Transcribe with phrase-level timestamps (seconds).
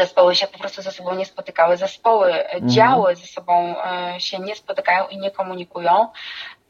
[0.00, 2.70] zespoły się po prostu ze sobą nie spotykały, zespoły, mhm.
[2.70, 3.74] działy ze sobą
[4.18, 6.08] się nie spotykają i nie komunikują,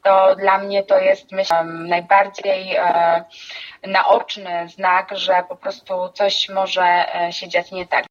[0.03, 3.24] to dla mnie to jest, myślę, najbardziej e,
[3.86, 8.04] naoczny znak, że po prostu coś może e, się dziać nie tak.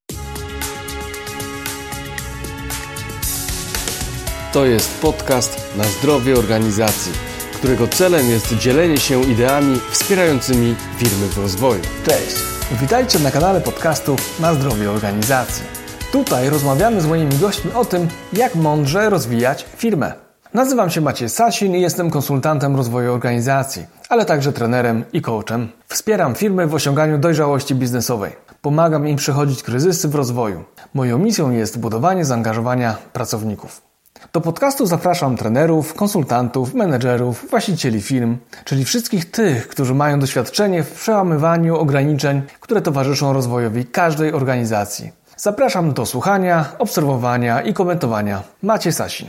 [4.54, 7.12] To jest podcast na zdrowie organizacji,
[7.58, 11.82] którego celem jest dzielenie się ideami wspierającymi firmy w rozwoju.
[12.06, 15.64] Cześć, witajcie na kanale podcastu na zdrowie organizacji.
[16.12, 20.14] Tutaj rozmawiamy z moimi gośćmi o tym, jak mądrze rozwijać firmę.
[20.54, 25.70] Nazywam się Maciej Sasin i jestem konsultantem rozwoju organizacji, ale także trenerem i coachem.
[25.88, 28.32] Wspieram firmy w osiąganiu dojrzałości biznesowej.
[28.62, 30.64] Pomagam im przechodzić kryzysy w rozwoju.
[30.94, 33.89] Moją misją jest budowanie zaangażowania pracowników.
[34.34, 40.92] Do podcastu zapraszam trenerów, konsultantów, menedżerów, właścicieli firm, czyli wszystkich tych, którzy mają doświadczenie w
[40.92, 45.12] przełamywaniu ograniczeń, które towarzyszą rozwojowi każdej organizacji.
[45.38, 48.44] Zapraszam do słuchania, obserwowania i komentowania.
[48.64, 49.28] Macie Sasin.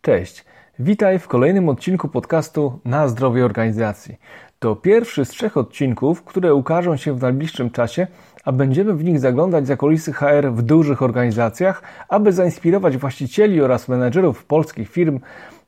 [0.00, 0.44] Cześć,
[0.78, 4.16] witaj w kolejnym odcinku podcastu Na zdrowie organizacji.
[4.58, 8.06] To pierwszy z trzech odcinków, które ukażą się w najbliższym czasie,
[8.50, 13.88] a będziemy w nich zaglądać za kulisy HR w dużych organizacjach, aby zainspirować właścicieli oraz
[13.88, 15.20] menedżerów polskich firm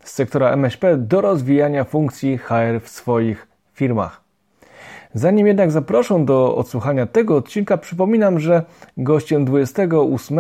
[0.05, 4.21] z sektora MŚP do rozwijania funkcji HR w swoich firmach.
[5.15, 8.63] Zanim jednak zaproszę do odsłuchania tego odcinka, przypominam, że
[8.97, 10.39] gościem 28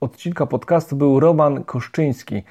[0.00, 2.42] odcinka podcastu był Roman Koszczyński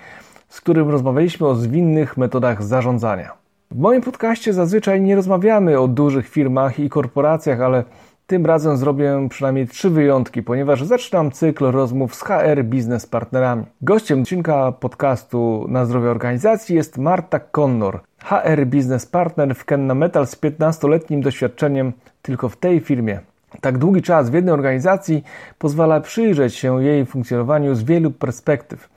[0.50, 3.32] z którym rozmawialiśmy o zwinnych metodach zarządzania.
[3.72, 7.84] W moim podcaście zazwyczaj nie rozmawiamy o dużych firmach i korporacjach, ale
[8.28, 13.64] tym razem zrobię przynajmniej trzy wyjątki, ponieważ zaczynam cykl rozmów z HR biznes partnerami.
[13.82, 20.28] Gościem odcinka podcastu na zdrowie organizacji jest Marta Connor, HR biznes partner w Kenna Metal
[20.28, 23.20] z 15-letnim doświadczeniem tylko w tej firmie.
[23.62, 25.24] Tak długi czas w jednej organizacji
[25.58, 28.90] pozwala przyjrzeć się jej funkcjonowaniu z wielu perspektyw.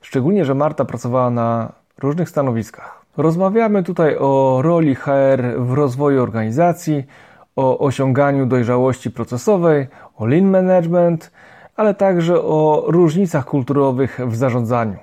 [0.00, 3.04] Szczególnie, że Marta pracowała na różnych stanowiskach.
[3.16, 7.04] Rozmawiamy tutaj o roli HR w rozwoju organizacji,
[7.56, 9.86] o osiąganiu dojrzałości procesowej,
[10.16, 11.30] o lean management,
[11.76, 14.96] ale także o różnicach kulturowych w zarządzaniu.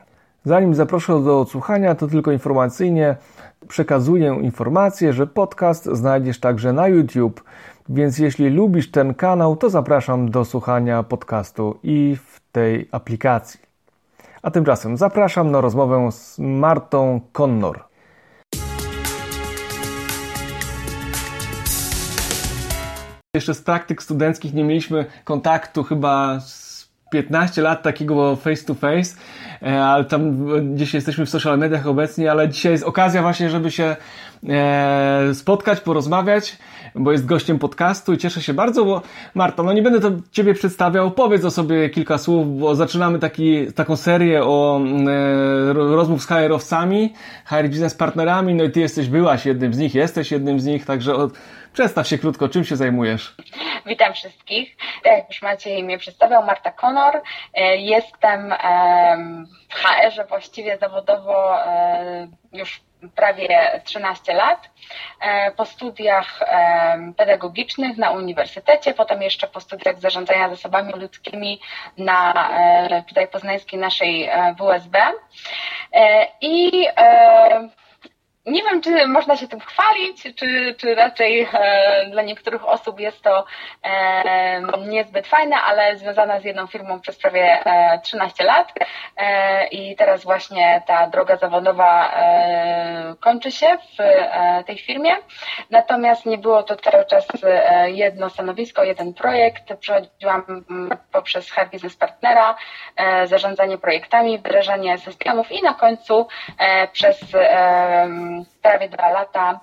[0.45, 3.15] Zanim zaproszę do odsłuchania, to tylko informacyjnie
[3.67, 7.43] przekazuję informację, że podcast znajdziesz także na YouTube,
[7.89, 13.59] więc jeśli lubisz ten kanał, to zapraszam do słuchania podcastu i w tej aplikacji.
[14.41, 17.92] A tymczasem zapraszam na rozmowę z Martą Connor.
[23.35, 29.15] Jeszcze z praktyk studenckich nie mieliśmy kontaktu chyba z 15 lat takiego face to face,
[29.61, 30.45] ale tam
[30.75, 33.95] gdzieś jesteśmy w social mediach obecni, ale dzisiaj jest okazja właśnie, żeby się
[34.49, 36.57] e, spotkać, porozmawiać
[36.95, 39.01] bo jest gościem podcastu i cieszę się bardzo, bo
[39.35, 43.73] Marta, no nie będę to Ciebie przedstawiał, powiedz o sobie kilka słów, bo zaczynamy taki,
[43.73, 47.13] taką serię o e, rozmów z HR-owcami,
[47.45, 50.85] HR biznes partnerami, no i Ty jesteś, byłaś jednym z nich, jesteś jednym z nich,
[50.85, 51.33] także od,
[51.73, 53.35] przedstaw się krótko, czym się zajmujesz?
[53.85, 54.77] Witam wszystkich.
[55.03, 57.21] Tak jak już Maciej mnie przedstawiał, Marta Konor.
[57.53, 58.55] E, jestem
[59.69, 62.81] w HR-ze właściwie zawodowo e, już
[63.15, 64.69] prawie 13 lat.
[65.21, 66.39] E, po studiach
[67.17, 71.59] pedagogicznych na uniwersytecie, potem jeszcze po studiach zarządzania zasobami ludzkimi
[71.97, 72.49] na
[73.07, 74.99] tutaj poznańskiej naszej WSB.
[76.41, 76.87] I
[78.45, 83.21] nie wiem, czy można się tym chwalić, czy, czy raczej e, dla niektórych osób jest
[83.21, 83.45] to
[83.83, 88.73] e, niezbyt fajne, ale związana z jedną firmą przez prawie e, 13 lat
[89.17, 95.15] e, i teraz właśnie ta droga zawodowa e, kończy się w e, tej firmie.
[95.69, 97.27] Natomiast nie było to cały czas
[97.85, 99.73] jedno stanowisko, jeden projekt.
[99.79, 100.65] Przechodziłam
[101.11, 102.55] poprzez HR Business Partnera,
[103.25, 106.27] zarządzanie projektami, wdrażanie systemów i na końcu
[106.91, 107.19] przez
[108.61, 109.59] prawie dwa lata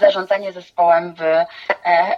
[0.00, 1.46] zarządzanie zespołem w e,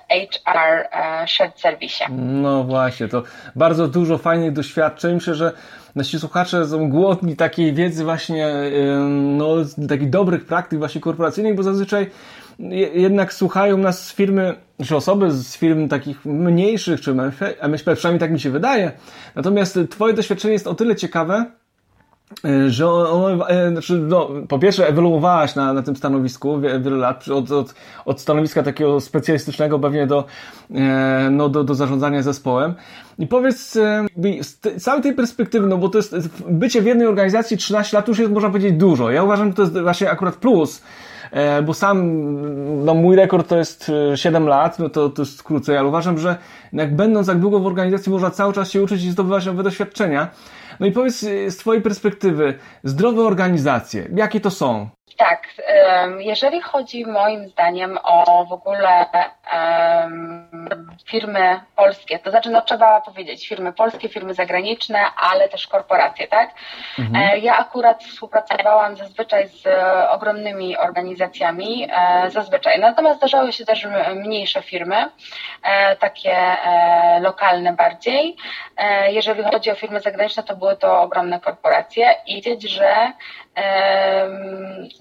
[0.08, 2.04] HR e, Shared Service.
[2.18, 3.22] No właśnie, to
[3.56, 5.14] bardzo dużo fajnych doświadczeń.
[5.14, 5.52] Myślę, że
[5.94, 8.52] nasi słuchacze są głodni takiej wiedzy właśnie,
[9.10, 9.54] no,
[9.88, 12.10] takich dobrych praktyk właśnie korporacyjnych, bo zazwyczaj
[12.94, 14.54] jednak słuchają nas firmy,
[14.86, 17.10] czy osoby z firm takich mniejszych, czy
[17.60, 18.92] MŚP, przynajmniej tak mi się wydaje.
[19.34, 21.44] Natomiast Twoje doświadczenie jest o tyle ciekawe,
[22.68, 27.50] że on, e, znaczy, no, po pierwsze ewoluowałaś na, na tym stanowisku wiele lat, od,
[27.50, 30.24] od, od stanowiska takiego specjalistycznego pewnie do,
[30.74, 32.74] e, no, do, do zarządzania zespołem.
[33.18, 33.78] I powiedz
[34.40, 38.18] z całej tej perspektywy, no bo to jest bycie w jednej organizacji 13 lat już
[38.18, 39.10] jest można powiedzieć dużo.
[39.10, 40.82] Ja uważam, że to jest właśnie akurat plus,
[41.66, 45.88] bo sam, no mój rekord to jest 7 lat, no to, to jest krócej, ale
[45.88, 46.36] uważam, że
[46.72, 50.28] jak będąc tak długo w organizacji można cały czas się uczyć i zdobywać nowe doświadczenia.
[50.80, 54.88] No i powiedz z Twojej perspektywy, zdrowe organizacje, jakie to są?
[55.16, 55.48] Tak,
[56.18, 59.06] jeżeli chodzi moim zdaniem o w ogóle
[61.06, 66.50] firmy polskie, to znaczy no trzeba powiedzieć firmy polskie, firmy zagraniczne, ale też korporacje, tak?
[66.98, 67.16] Mhm.
[67.16, 69.66] E, ja akurat współpracowałam zazwyczaj z
[70.10, 75.10] ogromnymi organizacjami, e, zazwyczaj, natomiast zdarzały się też mniejsze firmy,
[75.62, 76.36] e, takie
[77.20, 78.36] lokalne bardziej.
[79.08, 83.12] Jeżeli chodzi o firmy zagraniczne, to były to ogromne korporacje i wiedzieć, że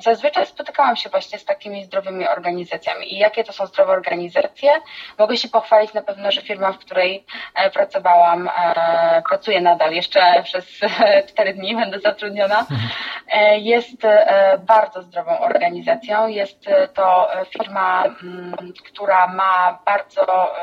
[0.03, 3.13] zazwyczaj spotykałam się właśnie z takimi zdrowymi organizacjami.
[3.13, 4.71] I jakie to są zdrowe organizacje?
[5.19, 10.43] Mogę się pochwalić na pewno, że firma, w której e, pracowałam, e, pracuję nadal, jeszcze
[10.43, 10.65] przez
[11.29, 12.65] cztery dni będę zatrudniona,
[13.31, 14.01] e, jest
[14.59, 16.27] bardzo zdrową organizacją.
[16.27, 20.53] Jest to firma, mm, która ma bardzo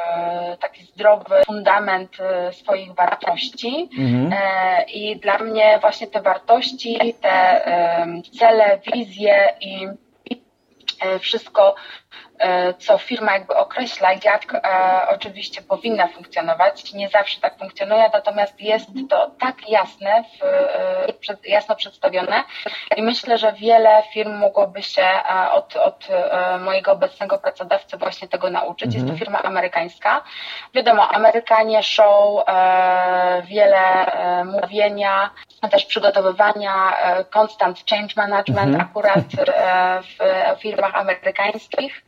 [0.60, 2.16] taki zdrowy fundament
[2.52, 3.88] swoich wartości.
[3.98, 4.34] Mhm.
[4.88, 7.62] I dla mnie właśnie te wartości, te
[8.38, 9.88] cele, wizje i
[11.00, 11.74] e, wszystko
[12.78, 14.60] co firma jakby określa, jak e,
[15.08, 16.92] oczywiście powinna funkcjonować.
[16.92, 20.44] Nie zawsze tak funkcjonuje, natomiast jest to tak jasne, w,
[21.30, 22.44] e, jasno przedstawione
[22.96, 25.06] i myślę, że wiele firm mogłoby się
[25.52, 26.08] od, od
[26.60, 28.86] mojego obecnego pracodawcy właśnie tego nauczyć.
[28.86, 28.94] Mhm.
[28.94, 29.18] Jest to mhm.
[29.18, 30.24] firma amerykańska.
[30.74, 32.44] Wiadomo, Amerykanie show,
[33.44, 34.06] wiele
[34.44, 35.30] mówienia,
[35.70, 36.96] też przygotowywania,
[37.38, 38.80] constant change management mhm.
[38.80, 39.24] akurat
[40.02, 42.02] w firmach amerykańskich.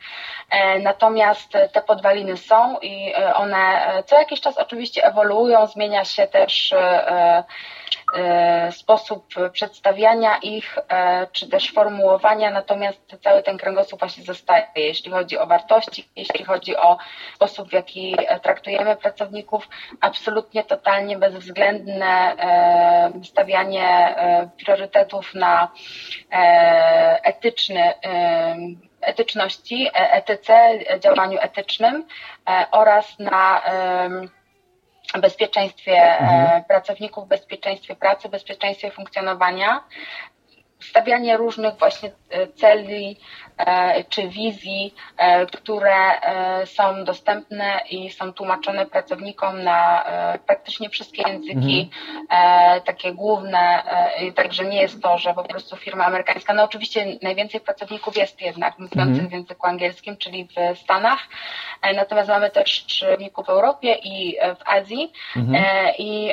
[0.50, 6.04] E, natomiast te podwaliny są i e, one e, co jakiś czas oczywiście ewoluują, zmienia
[6.04, 6.74] się też
[8.70, 10.78] sposób przedstawiania ich,
[11.32, 16.76] czy też formułowania, natomiast cały ten kręgosłup właśnie zostaje, jeśli chodzi o wartości, jeśli chodzi
[16.76, 16.98] o
[17.34, 19.68] sposób, w jaki traktujemy pracowników,
[20.00, 22.36] absolutnie, totalnie bezwzględne
[23.25, 24.14] stawianie
[24.56, 25.68] priorytetów na
[27.22, 27.94] etyczny
[29.02, 32.06] etyczności, e, etyce, działaniu etycznym
[32.49, 33.62] e, oraz na
[35.20, 36.64] bezpieczeństwie e, mhm.
[36.64, 39.84] pracowników, bezpieczeństwie pracy, bezpieczeństwie funkcjonowania,
[40.82, 42.11] stawianie różnych właśnie
[42.55, 43.17] celi
[43.67, 50.05] E, czy wizji, e, które e, są dostępne i są tłumaczone pracownikom na
[50.46, 52.81] praktycznie wszystkie języki, mhm.
[52.81, 53.82] takie główne,
[54.34, 58.78] także nie jest to, że po prostu firma amerykańska, no oczywiście najwięcej pracowników jest jednak
[58.78, 59.28] mówiących mhm.
[59.28, 61.19] w języku angielskim, czyli w Stanach,
[61.94, 65.64] natomiast mamy też pracowników w Europie i w Azji mhm.
[65.99, 66.32] i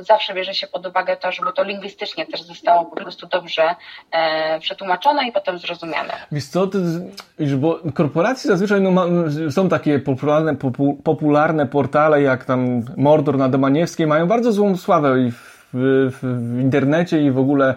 [0.00, 3.74] zawsze bierze się pod uwagę to, żeby to lingwistycznie też zostało po prostu dobrze
[4.60, 6.12] przetłumaczone i potem zrozumiane.
[6.32, 6.68] Wiesz co,
[7.56, 9.06] bo korporacje zazwyczaj no, ma,
[9.50, 15.20] są takie popularne, popu, popularne portale jak tam Mordor na Domaniewskiej, mają bardzo złą sławę
[15.20, 17.74] i w, w, w internecie i w ogóle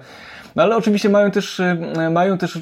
[0.57, 2.59] no ale oczywiście mają też, e, mają też e,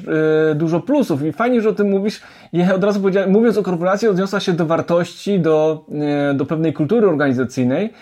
[0.54, 2.20] dużo plusów i fajnie, że o tym mówisz.
[2.52, 5.84] Ja od razu powiedziałem, mówiąc o korporacji, odniosła się do wartości, do,
[6.30, 7.92] e, do pewnej kultury organizacyjnej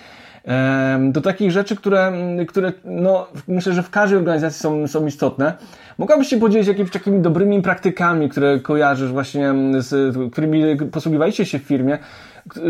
[0.99, 2.13] do takich rzeczy, które,
[2.49, 5.55] które no, myślę, że w każdej organizacji są, są istotne.
[5.99, 11.63] Mogłabyś się podzielić jakimiś takimi dobrymi praktykami, które kojarzysz właśnie, z którymi posługiwaliście się w
[11.63, 11.99] firmie,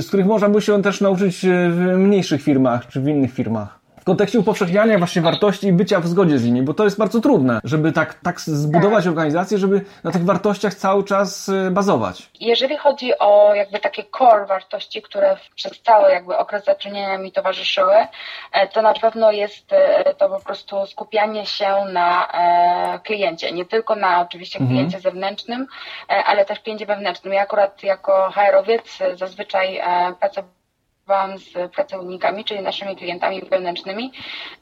[0.01, 3.84] z których można by się też nauczyć w mniejszych firmach czy w innych firmach?
[4.05, 7.21] W kontekście upowszechniania właśnie wartości i bycia w zgodzie z nimi, bo to jest bardzo
[7.21, 9.11] trudne, żeby tak, tak zbudować tak.
[9.11, 12.31] organizację, żeby na tych wartościach cały czas y, bazować.
[12.41, 18.07] Jeżeli chodzi o jakby takie core wartości, które przez cały jakby okres zatrudnienia mi towarzyszyły,
[18.53, 23.65] e, to na pewno jest e, to po prostu skupianie się na e, kliencie, nie
[23.65, 24.77] tylko na oczywiście mhm.
[24.77, 25.13] kliencie mhm.
[25.13, 25.67] zewnętrznym,
[26.09, 27.33] ale też kliencie wewnętrznym.
[27.33, 29.81] Ja akurat jako HR-owiec zazwyczaj
[30.21, 30.64] pracowałam
[31.05, 34.13] pracowałam z pracownikami, czyli naszymi klientami wewnętrznymi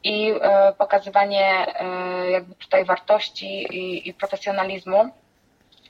[0.05, 5.11] i e, pokazywanie e, jakby tutaj wartości i, i profesjonalizmu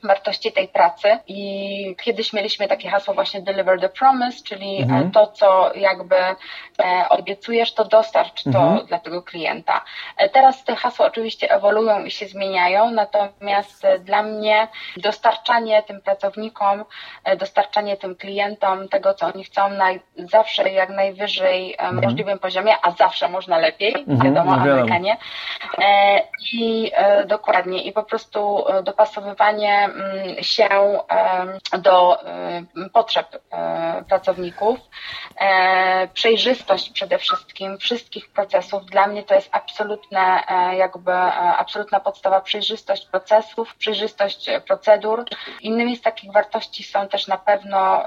[0.03, 5.11] wartości tej pracy i kiedyś mieliśmy takie hasło właśnie deliver the promise, czyli e, mhm.
[5.11, 6.35] to, co jakby e,
[7.09, 8.85] obiecujesz, to dostarcz to mhm.
[8.87, 9.81] dla tego klienta.
[10.17, 14.67] E, teraz te hasła oczywiście ewoluują i się zmieniają, natomiast dla mnie
[14.97, 16.85] dostarczanie tym pracownikom,
[17.37, 22.01] dostarczanie tym klientom tego, co oni chcą, naj, zawsze jak najwyżej mhm.
[22.03, 24.19] możliwym poziomie, a zawsze można lepiej, mhm.
[24.19, 25.17] wiadomo, no Amerykanie.
[26.53, 26.91] I
[27.27, 29.89] dokładnie, i po prostu dopasowywanie
[30.41, 30.69] się
[31.77, 32.17] do
[32.93, 33.41] potrzeb
[34.09, 34.79] pracowników.
[36.13, 38.85] Przejrzystość przede wszystkim wszystkich procesów.
[38.85, 40.43] Dla mnie to jest absolutne,
[40.77, 41.13] jakby
[41.57, 45.25] absolutna podstawa przejrzystość procesów, przejrzystość procedur.
[45.61, 48.03] Innymi z takich wartości są też na pewno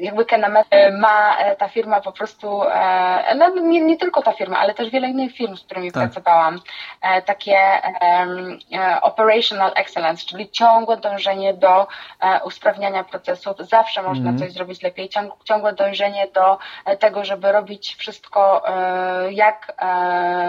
[0.00, 4.58] jakby Kenamet ma e, ta firma po prostu, e, no nie, nie, tylko ta firma,
[4.58, 6.02] ale też wiele innych firm, z którymi tak.
[6.02, 6.60] pracowałam,
[7.02, 7.58] e, takie
[9.02, 11.86] operational excellence, czyli ciągłe dążenie do
[12.44, 13.56] usprawniania procesów.
[13.58, 14.38] Zawsze można mm.
[14.38, 15.10] coś zrobić lepiej,
[15.44, 16.58] ciągłe dążenie do
[16.98, 18.62] tego, żeby robić wszystko
[19.30, 19.74] jak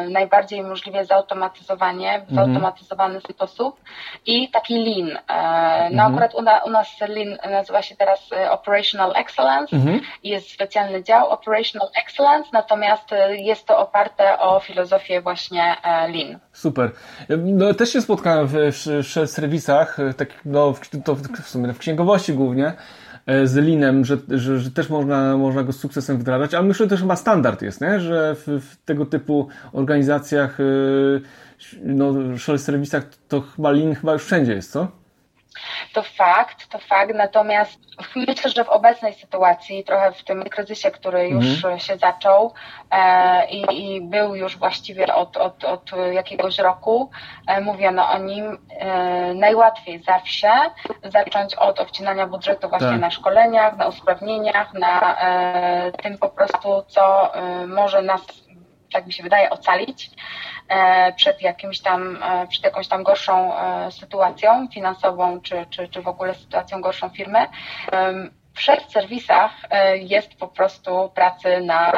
[0.10, 2.46] najbardziej możliwie zautomatyzowanie, w mm.
[2.46, 3.80] zautomatyzowany sposób
[4.26, 5.20] i taki lean.
[5.92, 6.12] No mm.
[6.12, 9.76] akurat u, u nas lean nazywa się teraz operational excellence, Excellence.
[9.76, 10.00] Mhm.
[10.24, 16.40] Jest specjalny dział Operational Excellence, natomiast e, jest to oparte o filozofię właśnie e, Lean.
[16.52, 16.92] Super.
[17.38, 21.74] No, też się spotkałem w, w, w serwisach, e, tak, no, w, to w sumie
[21.74, 22.74] w księgowości głównie,
[23.44, 26.90] z Linem, że, że, że, też można, można go z sukcesem wdrażać, ale myślę, że
[26.90, 28.00] też chyba standard jest, nie?
[28.00, 30.58] że w, w tego typu organizacjach,
[31.84, 32.14] no,
[32.58, 35.03] serwisach to chyba Lin chyba już wszędzie jest, co?
[35.94, 37.80] To fakt, to fakt, natomiast
[38.16, 41.80] myślę, że w obecnej sytuacji, trochę w tym kryzysie, który już mhm.
[41.80, 42.54] się zaczął
[42.92, 47.10] e, i, i, był już właściwie od, od, od jakiegoś roku,
[47.48, 50.52] e, mówiono o nim, e, najłatwiej zawsze
[51.04, 53.00] zacząć od obcinania budżetu właśnie tak.
[53.00, 58.22] na szkoleniach, na usprawnieniach, na e, tym po prostu, co e, może nas,
[58.94, 60.10] tak mi się wydaje, ocalić.
[60.70, 66.02] E, przed jakimś tam, e, przed jakąś tam gorszą e, sytuacją finansową, czy, czy, czy
[66.02, 67.40] w ogóle sytuacją gorszą firmy.
[68.88, 69.52] W serwisach
[69.96, 71.92] jest po prostu pracy na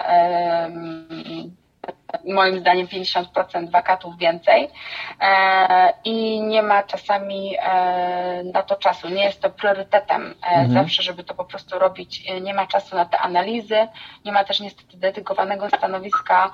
[2.24, 4.70] moim zdaniem 50% wakatów więcej
[5.22, 9.10] e, i nie ma czasami e, na to czasu.
[9.10, 10.74] Nie jest to priorytetem e, mhm.
[10.74, 12.24] zawsze, żeby to po prostu robić.
[12.42, 13.88] Nie ma czasu na te analizy,
[14.26, 16.52] nie ma też niestety dedykowanego stanowiska,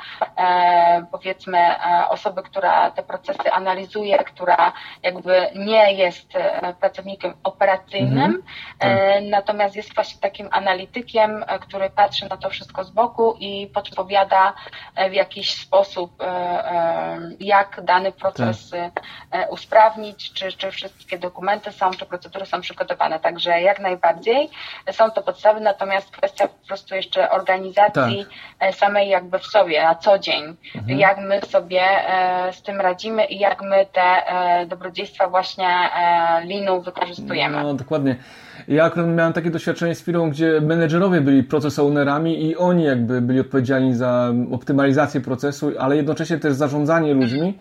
[1.11, 1.57] powiedzmy,
[2.09, 6.33] osoby, która te procesy analizuje, która jakby nie jest
[6.79, 8.43] pracownikiem operacyjnym, mhm.
[8.79, 8.89] tak.
[9.29, 14.53] natomiast jest właśnie takim analitykiem, który patrzy na to wszystko z boku i podpowiada
[15.09, 19.03] w jakiś sposób, e, e, jak dany proces tak.
[19.31, 23.19] E, usprawnić, czy, czy wszystkie dokumenty są, czy procedury są przygotowane.
[23.19, 24.49] Także jak najbardziej
[24.91, 28.25] są to podstawy, natomiast kwestia po prostu jeszcze organizacji
[28.59, 28.75] tak.
[28.75, 30.99] samej jakby w sobie na co dzień, mhm.
[30.99, 31.83] jak my sobie
[32.51, 34.23] z tym radzimy i jak my te
[34.67, 35.89] dobrodziejstwa właśnie
[36.43, 37.63] linu wykorzystujemy.
[37.63, 38.15] No, dokładnie.
[38.67, 43.21] Ja akurat miałem takie doświadczenie z firmą, gdzie menedżerowie byli proces ownerami i oni jakby
[43.21, 47.57] byli odpowiedzialni za optymalizację procesu, ale jednocześnie też zarządzanie ludźmi.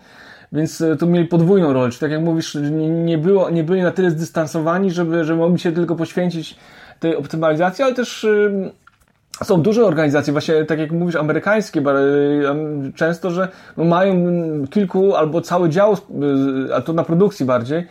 [0.51, 1.91] Więc e, tu mieli podwójną rolę.
[1.91, 5.71] Czy tak jak mówisz, nie, było, nie byli na tyle zdystansowani, żeby, żeby mogli się
[5.71, 6.55] tylko poświęcić
[6.99, 8.27] tej optymalizacji, ale też
[9.43, 11.83] są duże organizacje, właśnie tak jak mówisz, amerykańskie,
[12.95, 14.15] często, że no mają
[14.69, 17.87] kilku albo cały dział, e, a to na produkcji bardziej, E,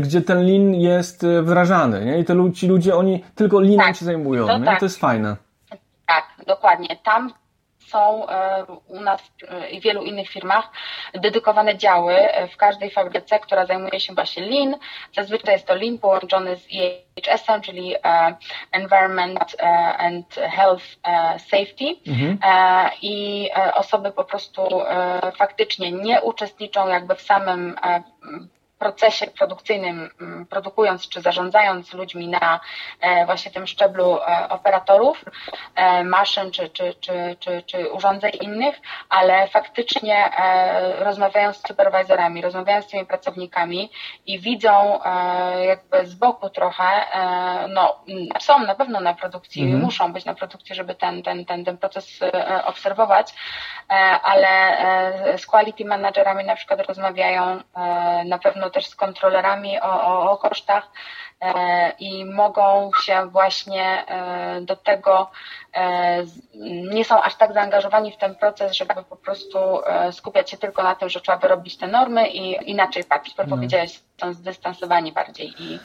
[0.00, 2.18] gdzie ten lin jest e, wdrażany, nie?
[2.18, 4.64] I te, ci ludzie, oni tylko linem tak, się zajmują, to, nie?
[4.64, 4.80] Tak.
[4.80, 5.36] to jest fajne.
[6.06, 6.96] Tak, dokładnie.
[7.04, 7.32] Tam
[7.78, 9.32] są e, u nas
[9.70, 10.70] i w wielu innych firmach
[11.14, 12.16] dedykowane działy
[12.52, 14.74] w każdej fabryce, która zajmuje się właśnie Lean.
[15.16, 16.66] Zazwyczaj jest to Lean połączony z
[17.16, 17.94] EHS-em, czyli
[18.72, 19.56] Environment
[19.98, 20.84] and Health
[21.38, 22.38] Safety mhm.
[23.02, 24.62] i osoby po prostu
[25.36, 27.76] faktycznie nie uczestniczą jakby w samym
[28.78, 32.60] procesie produkcyjnym, mm, produkując czy zarządzając ludźmi na
[33.00, 35.24] e, właśnie tym szczeblu e, operatorów,
[35.74, 40.30] e, maszyn czy, czy, czy, czy, czy urządzeń innych, ale faktycznie
[40.98, 43.90] rozmawiając z superwizorami, rozmawiając z tymi pracownikami
[44.26, 45.00] i widzą
[45.66, 46.84] jakby z boku trochę,
[47.68, 48.04] no
[48.40, 49.82] są na pewno na produkcji, mhm.
[49.82, 52.20] muszą być na produkcji, żeby ten, ten, ten, ten proces
[52.64, 53.34] obserwować,
[54.22, 54.76] ale
[55.38, 57.60] z quality managerami na przykład rozmawiają
[58.24, 60.90] na pewno też z kontrolerami o, o, o kosztach
[61.40, 65.30] e, i mogą się właśnie e, do tego,
[65.74, 66.24] e,
[66.94, 69.58] nie są aż tak zaangażowani w ten proces, żeby po prostu
[70.12, 74.00] skupiać się tylko na tym, że trzeba wyrobić te normy i inaczej patrzeć, tak powiedziałeś,
[74.20, 75.78] są zdystansowani bardziej i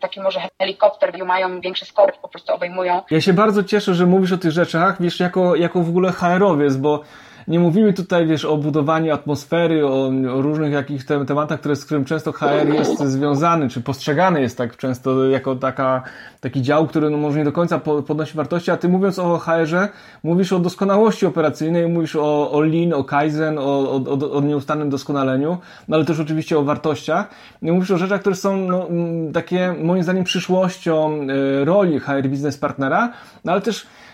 [0.00, 3.02] taki może helikopter mają większy skok, po prostu obejmują.
[3.10, 6.76] Ja się bardzo cieszę, że mówisz o tych rzeczach, wiesz, jako, jako w ogóle HR-owiec,
[6.76, 7.02] bo
[7.48, 12.04] nie mówimy tutaj, wiesz, o budowaniu atmosfery, o, o różnych jakichś tematach, które, z którym
[12.04, 16.02] często HR jest związany, czy postrzegany jest tak często jako taka,
[16.40, 19.88] taki dział, który no, może nie do końca podnosi wartości, a ty mówiąc o HR-ze,
[20.22, 24.90] mówisz o doskonałości operacyjnej, mówisz o, o lean, o kaizen, o, o, o, o nieustannym
[24.90, 27.30] doskonaleniu, no ale też oczywiście o wartościach.
[27.62, 28.88] I mówisz o rzeczach, które są no,
[29.32, 31.20] takie, moim zdaniem, przyszłością
[31.60, 33.12] e, roli HR biznes partnera,
[33.44, 34.07] no ale też Y, y,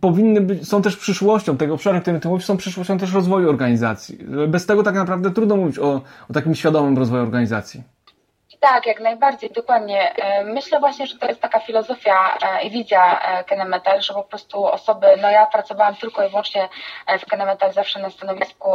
[0.00, 3.48] powinny być, są też przyszłością tego obszaru, o którym ty mówisz, są przyszłością też rozwoju
[3.48, 4.18] organizacji.
[4.48, 7.93] Bez tego tak naprawdę trudno mówić o, o takim świadomym rozwoju organizacji.
[8.64, 10.14] Tak, jak najbardziej, dokładnie.
[10.14, 14.22] E, myślę właśnie, że to jest taka filozofia e, i wizja e, Kenemetal, że po
[14.22, 16.68] prostu osoby, no ja pracowałam tylko i wyłącznie
[17.20, 18.70] w Kenemetal zawsze na stanowisku,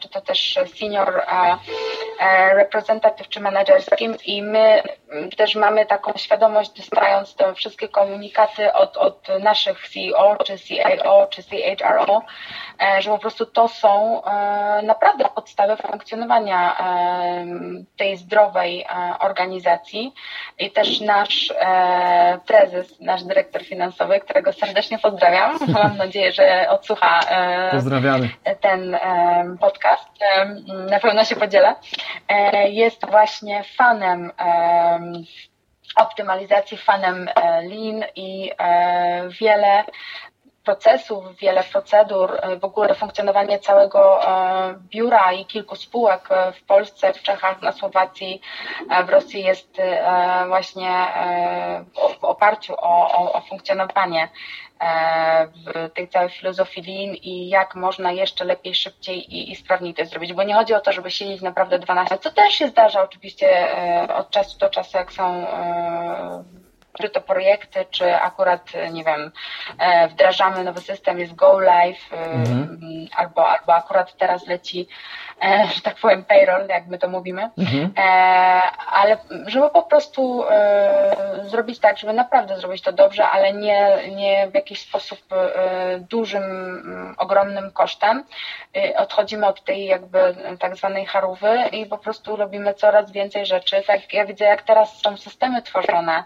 [0.00, 1.22] czy to też senior
[2.52, 4.82] representative czy managerskim i my
[5.36, 11.42] też mamy taką świadomość, dostając te wszystkie komunikaty od, od naszych CEO, czy CIO, czy
[11.42, 12.22] CHRO,
[12.98, 14.22] że po prostu to są
[14.82, 16.76] naprawdę podstawy funkcjonowania
[17.96, 18.86] tej zdrowej
[19.20, 19.25] organizacji
[20.58, 25.58] i też nasz e, prezes, nasz dyrektor finansowy, którego serdecznie pozdrawiam.
[25.82, 27.70] Mam nadzieję, że odsłucha e,
[28.60, 30.08] ten e, podcast.
[30.20, 30.46] E,
[30.90, 31.74] na pewno się podzielę.
[32.28, 35.00] E, jest właśnie fanem e,
[35.96, 37.28] optymalizacji, fanem
[37.62, 38.50] Lean i
[39.40, 39.84] wiele
[40.66, 46.62] procesów, wiele procedur, e, w ogóle funkcjonowanie całego e, biura i kilku spółek e, w
[46.62, 48.40] Polsce, w Czechach, na Słowacji,
[49.06, 49.80] w Rosji jest
[50.48, 51.06] właśnie
[52.20, 54.28] w oparciu o, o, o funkcjonowanie
[55.94, 60.32] tej całej filozofii Lean i jak można jeszcze lepiej, szybciej i, i sprawniej to zrobić,
[60.32, 63.68] bo nie chodzi o to, żeby siedzieć naprawdę 12, co też się zdarza oczywiście
[64.14, 65.46] od czasu do czasu, jak są
[67.00, 69.32] czy to projekty, czy akurat, nie wiem,
[69.78, 72.78] e, wdrażamy nowy system, jest Go Live, e, mhm.
[73.16, 74.88] albo, albo akurat teraz leci,
[75.25, 75.25] e,
[75.74, 77.92] że tak powiem, payroll, jak my to mówimy, mhm.
[78.92, 80.44] ale żeby po prostu
[81.42, 85.18] zrobić tak, żeby naprawdę zrobić to dobrze, ale nie, nie w jakiś sposób
[86.10, 86.44] dużym,
[87.18, 88.24] ogromnym kosztem.
[88.96, 93.82] Odchodzimy od tej jakby tak zwanej harówy i po prostu robimy coraz więcej rzeczy.
[93.86, 96.24] Tak ja widzę, jak teraz są systemy tworzone,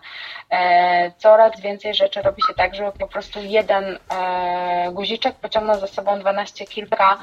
[0.51, 5.87] E, coraz więcej rzeczy robi się tak, żeby po prostu jeden e, guziczek pociągnął za
[5.87, 7.19] sobą 12 kilka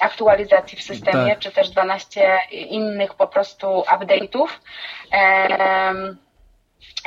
[0.00, 1.38] aktualizacji w systemie, tak.
[1.38, 4.48] czy też 12 innych po prostu update'ów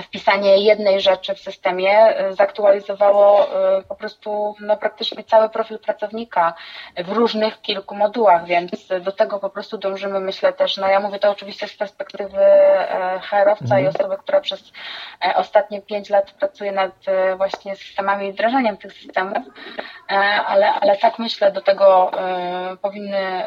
[0.03, 3.47] wpisanie jednej rzeczy w systemie y, zaktualizowało
[3.79, 6.53] y, po prostu no, praktycznie cały profil pracownika
[6.97, 11.19] w różnych kilku modułach, więc do tego po prostu dążymy, myślę też, no ja mówię
[11.19, 13.83] to oczywiście z perspektywy e, HR-owca mhm.
[13.83, 14.71] i osoby, która przez
[15.25, 19.43] e, ostatnie pięć lat pracuje nad e, właśnie systemami i wdrażaniem tych systemów,
[20.47, 22.11] ale, ale tak myślę, do tego
[22.81, 23.43] powinny,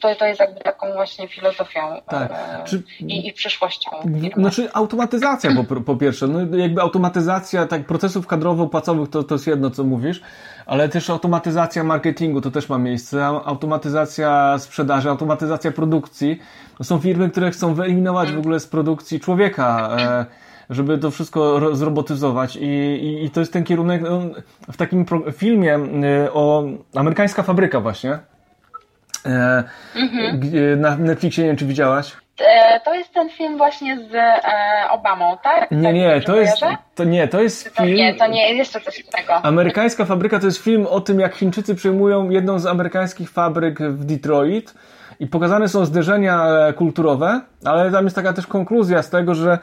[0.00, 2.32] to, to jest jakby taką właśnie filozofią tak.
[2.64, 2.82] Czy...
[3.00, 3.90] i, i przyszłością.
[4.36, 5.50] Znaczy automatyzacja
[5.84, 10.22] po, po pierwsze, no jakby automatyzacja tak procesów kadrowo-płacowych to, to jest jedno, co mówisz,
[10.66, 16.40] ale też automatyzacja marketingu to też ma miejsce, automatyzacja sprzedaży, automatyzacja produkcji.
[16.78, 20.26] To są firmy, które chcą wyeliminować w ogóle z produkcji człowieka, e,
[20.70, 24.20] żeby to wszystko zrobotyzować i, i, i to jest ten kierunek no,
[24.72, 28.18] w takim filmie e, o amerykańska fabryka właśnie.
[29.26, 29.64] E,
[29.96, 30.80] mhm.
[30.80, 32.25] Na Netflixie, nie wiem, czy widziałaś?
[32.40, 34.40] E, to jest ten film właśnie z e,
[34.90, 35.70] Obamą, tak?
[35.70, 36.62] Nie, nie, to jest,
[36.94, 37.96] to nie, to jest to, film...
[37.96, 39.34] Nie, to nie, jeszcze coś innego.
[39.34, 44.04] Amerykańska fabryka to jest film o tym, jak Chińczycy przejmują jedną z amerykańskich fabryk w
[44.04, 44.74] Detroit
[45.20, 46.46] i pokazane są zderzenia
[46.76, 49.58] kulturowe, ale tam jest taka też konkluzja z tego, że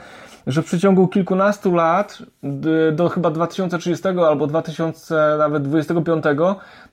[0.47, 2.17] że w przeciągu kilkunastu lat,
[2.91, 6.23] do chyba 2030 albo 2025,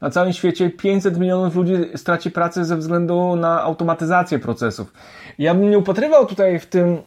[0.00, 4.92] na całym świecie 500 milionów ludzi straci pracę ze względu na automatyzację procesów.
[5.38, 6.98] Ja bym nie upatrywał tutaj w tym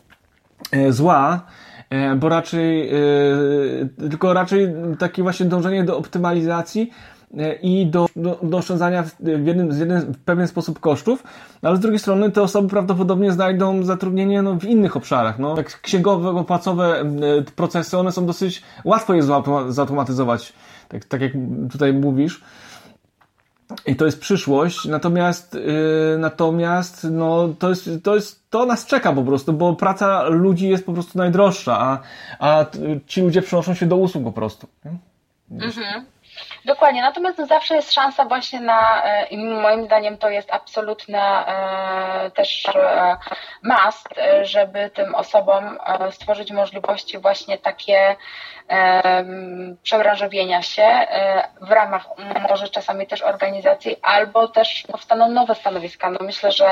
[0.71, 1.41] e, zła,
[1.89, 2.93] e, bo raczej, e,
[4.09, 6.91] tylko raczej takie właśnie dążenie do optymalizacji
[7.61, 11.23] i do, do, do oszczędzania w, jednym, jeden, w pewien sposób kosztów,
[11.61, 15.39] no, ale z drugiej strony te osoby prawdopodobnie znajdą zatrudnienie no, w innych obszarach.
[15.39, 17.05] No, tak księgowe, płacowe
[17.55, 19.23] procesy, one są dosyć łatwo je
[19.67, 20.53] zautomatyzować,
[20.89, 21.31] tak, tak jak
[21.71, 22.43] tutaj mówisz.
[23.85, 29.13] I to jest przyszłość, natomiast, yy, natomiast no, to, jest, to, jest, to nas czeka
[29.13, 31.99] po prostu, bo praca ludzi jest po prostu najdroższa, a,
[32.39, 32.65] a
[33.07, 34.67] ci ludzie przenoszą się do usług po prostu.
[34.85, 34.99] Mhm.
[36.65, 42.31] Dokładnie, natomiast zawsze jest szansa właśnie na, e, i moim zdaniem to jest absolutne e,
[42.31, 43.17] też e,
[43.63, 44.09] must,
[44.41, 45.79] żeby tym osobom
[46.11, 48.15] stworzyć możliwości właśnie takie
[49.83, 51.07] przebranżowienia się
[51.61, 52.05] w ramach
[52.49, 56.09] może czasami też organizacji, albo też powstaną nowe stanowiska.
[56.09, 56.69] No myślę, że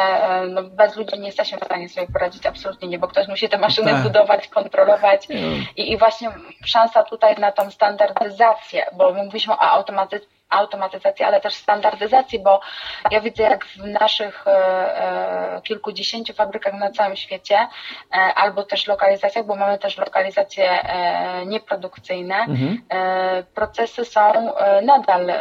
[0.49, 3.57] no bez ludzi nie jesteśmy w stanie sobie poradzić, absolutnie nie, bo ktoś musi te
[3.57, 4.03] maszyny tak.
[4.03, 5.27] budować, kontrolować
[5.77, 6.31] i, i właśnie
[6.65, 12.61] szansa tutaj na tą standardyzację, bo mówiliśmy o automatyzacji, automatyzacji, ale też standardyzacji, bo
[13.11, 18.87] ja widzę, jak w naszych e, e, kilkudziesięciu fabrykach na całym świecie, e, albo też
[18.87, 20.79] lokalizacjach, bo mamy też lokalizacje
[21.45, 22.81] nieprodukcyjne, mhm.
[23.55, 25.31] procesy są nadal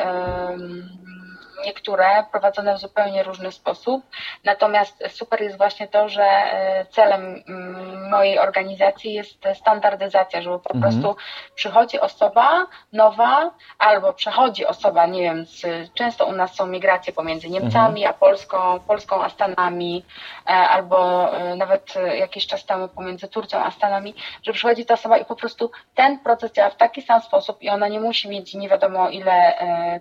[1.64, 4.05] niektóre prowadzone w zupełnie różny sposób.
[4.44, 10.75] Natomiast super jest właśnie to, że e, celem mm, mojej organizacji jest standardyzacja, żeby po
[10.75, 10.81] mhm.
[10.81, 11.16] prostu
[11.55, 15.62] przychodzi osoba nowa albo przechodzi osoba, nie wiem, z,
[15.94, 18.14] często u nas są migracje pomiędzy Niemcami mhm.
[18.14, 20.05] a Polską, Polską a Stanami,
[20.46, 25.18] e, albo e, nawet jakiś czas temu pomiędzy Turcją a Stanami, że przychodzi ta osoba
[25.18, 28.55] i po prostu ten proces działa w taki sam sposób i ona nie musi mieć
[28.55, 29.55] nie wiadomo ile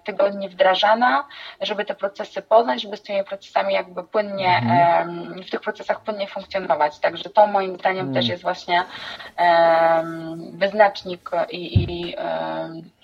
[0.04, 1.26] tygodni wdrażana,
[1.62, 5.44] żeby te procesy poznać, żeby z tymi procesami jakby płynnie, mhm.
[5.44, 7.00] w tych procesach płynnie funkcjonować.
[7.00, 8.14] Także to moim zdaniem mhm.
[8.14, 8.84] też jest właśnie
[10.54, 12.16] wyznacznik i, i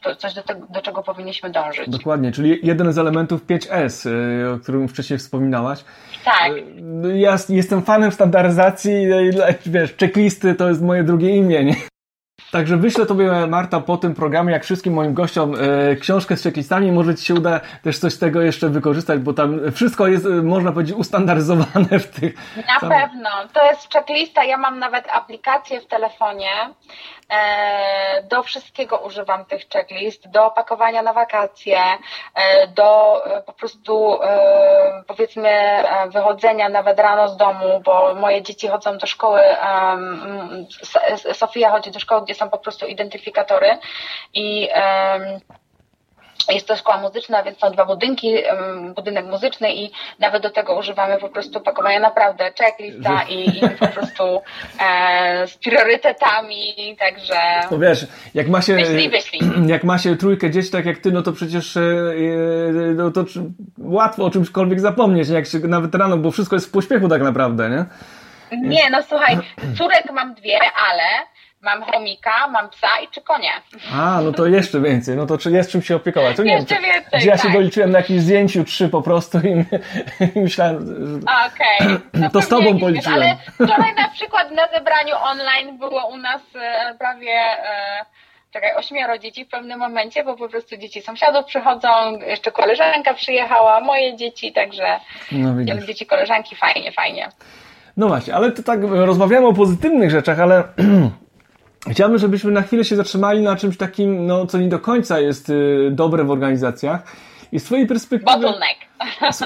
[0.05, 1.89] to coś do, tego, do czego powinniśmy dążyć.
[1.89, 5.83] Dokładnie, czyli jeden z elementów 5S, y, o którym wcześniej wspominałaś.
[6.25, 6.51] Tak.
[7.05, 9.07] Y, ja jestem fanem standaryzacji,
[9.65, 11.75] wiesz, checklisty to jest moje drugie imię, nie?
[12.55, 16.91] Także wyślę Tobie, Marta, po tym programie, jak wszystkim moim gościom, e, książkę z checklistami.
[16.91, 20.29] Może Ci się uda też coś z tego jeszcze wykorzystać, bo tam wszystko jest, e,
[20.29, 22.35] można powiedzieć, ustandaryzowane w tych...
[22.67, 22.89] Na sam...
[22.89, 23.29] pewno.
[23.53, 24.43] To jest checklista.
[24.43, 26.49] Ja mam nawet aplikację w telefonie.
[27.29, 30.29] E, do wszystkiego używam tych checklist.
[30.29, 31.79] Do opakowania na wakacje,
[32.35, 34.19] e, do e, po prostu
[35.07, 39.41] powiedzmy wychodzenia nawet rano z domu, bo moje dzieci chodzą do szkoły,
[41.33, 43.77] Sofia chodzi do szkoły, gdzie są po prostu identyfikatory
[44.33, 44.69] i
[46.53, 48.33] jest to szkoła muzyczna, więc są dwa budynki,
[48.95, 53.87] budynek muzyczny i nawet do tego używamy po prostu pakowania naprawdę checklista i, i po
[53.87, 54.41] prostu
[54.81, 57.35] e, z priorytetami, także
[57.71, 59.41] no wiesz, jak ma się, wyślij, wyślij.
[59.73, 61.83] jak ma się trójkę dzieci tak jak ty, no to przecież e, e
[62.95, 63.25] no to
[63.77, 67.69] łatwo o czymśkolwiek zapomnieć, jak się nawet rano, bo wszystko jest w pośpiechu tak naprawdę,
[67.69, 67.85] nie?
[68.51, 69.37] Nie, no słuchaj,
[69.77, 71.03] córek mam dwie, ale
[71.65, 73.49] Mam chomika, mam psa i trzy konie.
[73.93, 75.15] A, no to jeszcze więcej.
[75.15, 76.37] No to czy jest czym się opiekować?
[76.37, 77.53] To nie jeszcze wiem, więcej, gdzie ja się tak.
[77.53, 79.65] doliczyłem na jakimś zdjęciu trzy po prostu i,
[80.35, 81.95] i myślałem, że Okej.
[82.15, 82.29] Okay.
[82.29, 83.21] To z tobą policzyłem.
[83.21, 87.31] Ale wczoraj na przykład na zebraniu online było u nas e, prawie...
[87.31, 88.05] E,
[88.53, 91.89] czekaj, ośmioro dzieci w pewnym momencie, bo po prostu dzieci sąsiadów przychodzą,
[92.27, 94.99] jeszcze koleżanka przyjechała, moje dzieci, także
[95.31, 97.29] no, dzieci koleżanki, fajnie, fajnie.
[97.97, 100.63] No właśnie, ale to tak rozmawiamy o pozytywnych rzeczach, ale
[101.91, 105.49] Chciałbym, żebyśmy na chwilę się zatrzymali na czymś takim, no, co nie do końca jest
[105.49, 107.03] y, dobre w organizacjach.
[107.51, 108.31] I z Twojej perspektywy.
[108.31, 108.79] Bottleneck.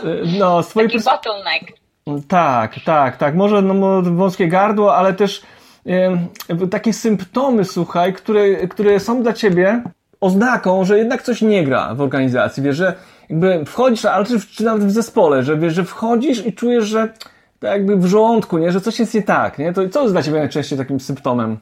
[0.06, 1.36] Y, no, z Twojej perspektywy.
[1.36, 1.80] bottleneck.
[2.28, 3.36] Tak, tak, tak.
[3.36, 5.41] Może no, wąskie gardło, ale też
[5.88, 9.84] y, takie symptomy, słuchaj, które, które są dla Ciebie
[10.21, 12.63] oznaką, że jednak coś nie gra w organizacji.
[12.63, 12.93] Wiesz, że
[13.30, 17.13] jakby wchodzisz, ale czy, czy nawet w zespole, że wiesz, że wchodzisz i czujesz, że
[17.60, 18.71] tak jakby w żołądku, nie?
[18.71, 19.60] że coś jest nie tak.
[19.60, 19.73] Nie?
[19.73, 21.58] To co jest dla Ciebie najczęściej takim symptomem?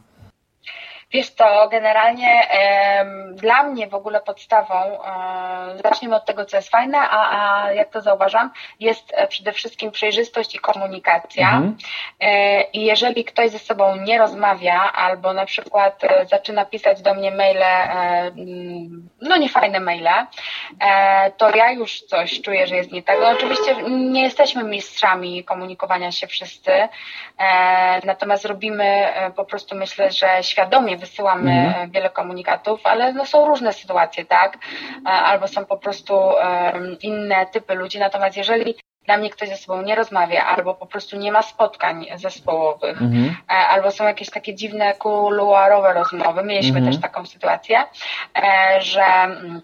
[1.12, 6.70] Wiesz to generalnie e, dla mnie w ogóle podstawą, e, zacznijmy od tego, co jest
[6.70, 11.48] fajne, a, a jak to zauważam, jest e, przede wszystkim przejrzystość i komunikacja.
[11.48, 11.78] Mhm.
[12.20, 17.14] E, I jeżeli ktoś ze sobą nie rozmawia, albo na przykład e, zaczyna pisać do
[17.14, 18.32] mnie maile, e,
[19.22, 20.28] no niefajne maile,
[21.38, 23.18] to ja już coś czuję, że jest nie tak.
[23.22, 26.72] No, oczywiście nie jesteśmy mistrzami komunikowania się wszyscy,
[28.04, 31.92] natomiast robimy po prostu myślę, że świadomie wysyłamy mhm.
[31.92, 34.58] wiele komunikatów, ale no są różne sytuacje, tak?
[35.06, 36.20] E, albo są po prostu
[37.02, 38.00] inne typy ludzi.
[38.00, 38.76] Natomiast jeżeli
[39.08, 43.36] dla mnie ktoś ze sobą nie rozmawia, albo po prostu nie ma spotkań zespołowych, mhm.
[43.50, 46.44] E, albo są jakieś takie dziwne kuluarowe rozmowy.
[46.44, 46.94] Mieliśmy mhm.
[46.94, 47.84] też taką sytuację,
[48.38, 49.62] e, że mm,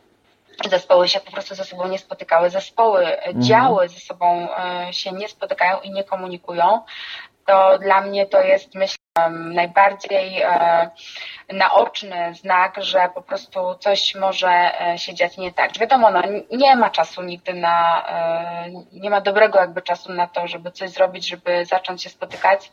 [0.70, 3.42] zespoły się po prostu ze sobą nie spotykały, zespoły, mhm.
[3.42, 4.48] działy ze sobą
[4.92, 6.82] się nie spotykają i nie komunikują,
[7.46, 9.03] to dla mnie to jest, myślę,
[9.54, 10.90] najbardziej e,
[11.50, 15.78] naoczny znak, że po prostu coś może e, się dziać nie tak.
[15.78, 16.22] Wiadomo, no,
[16.52, 20.90] nie ma czasu nigdy na, e, nie ma dobrego jakby czasu na to, żeby coś
[20.90, 22.72] zrobić, żeby zacząć się spotykać.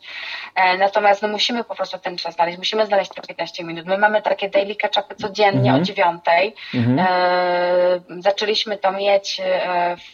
[0.79, 3.85] Natomiast no, musimy po prostu ten czas znaleźć, musimy znaleźć te 15 minut.
[3.85, 5.81] My mamy takie daily catch-upy codziennie mhm.
[5.81, 6.55] o dziewiątej.
[6.73, 7.07] Mhm.
[8.21, 9.41] Zaczęliśmy to mieć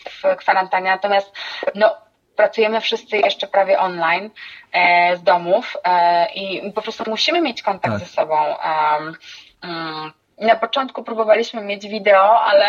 [0.09, 1.31] w kwarantannie, natomiast
[1.75, 2.06] no,
[2.37, 4.29] pracujemy wszyscy jeszcze prawie online
[4.71, 7.99] e, z domów e, i po prostu musimy mieć kontakt tak.
[7.99, 8.35] ze sobą.
[9.61, 12.65] Mm, na początku próbowaliśmy mieć wideo, ale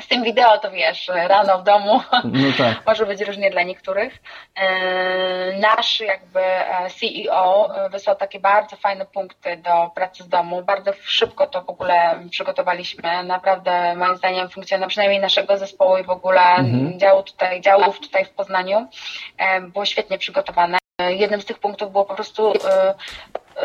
[0.00, 2.82] z tym wideo to wiesz, rano w domu no tak.
[2.86, 4.18] może być różnie dla niektórych.
[4.54, 10.62] E, nasz jakby e, CEO wysłał takie bardzo fajne punkty do pracy z domu.
[10.62, 13.24] Bardzo szybko to w ogóle przygotowaliśmy.
[13.24, 16.98] Naprawdę moim zdaniem funkcjonował przynajmniej naszego zespołu i w ogóle mhm.
[16.98, 18.88] działu tutaj, działów tutaj w Poznaniu
[19.38, 20.78] e, było świetnie przygotowane.
[20.98, 22.52] Jednym z tych punktów było po prostu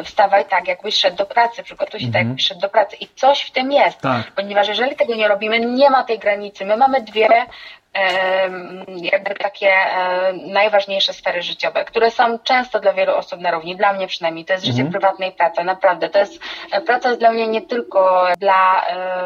[0.03, 2.23] wstawaj tak, jakbyś szedł do pracy, przygotuj się tak, mhm.
[2.23, 2.95] tak, jakbyś szedł do pracy.
[2.95, 4.31] I coś w tym jest, tak.
[4.31, 6.65] ponieważ jeżeli tego nie robimy, nie ma tej granicy.
[6.65, 7.27] My mamy dwie
[8.87, 9.73] jakby takie
[10.47, 14.53] najważniejsze sfery życiowe, które są często dla wielu osób na równi, dla mnie przynajmniej, to
[14.53, 14.91] jest życie mhm.
[14.91, 16.39] prywatne i praca, naprawdę, to jest,
[16.71, 18.85] e, praca jest dla mnie nie tylko dla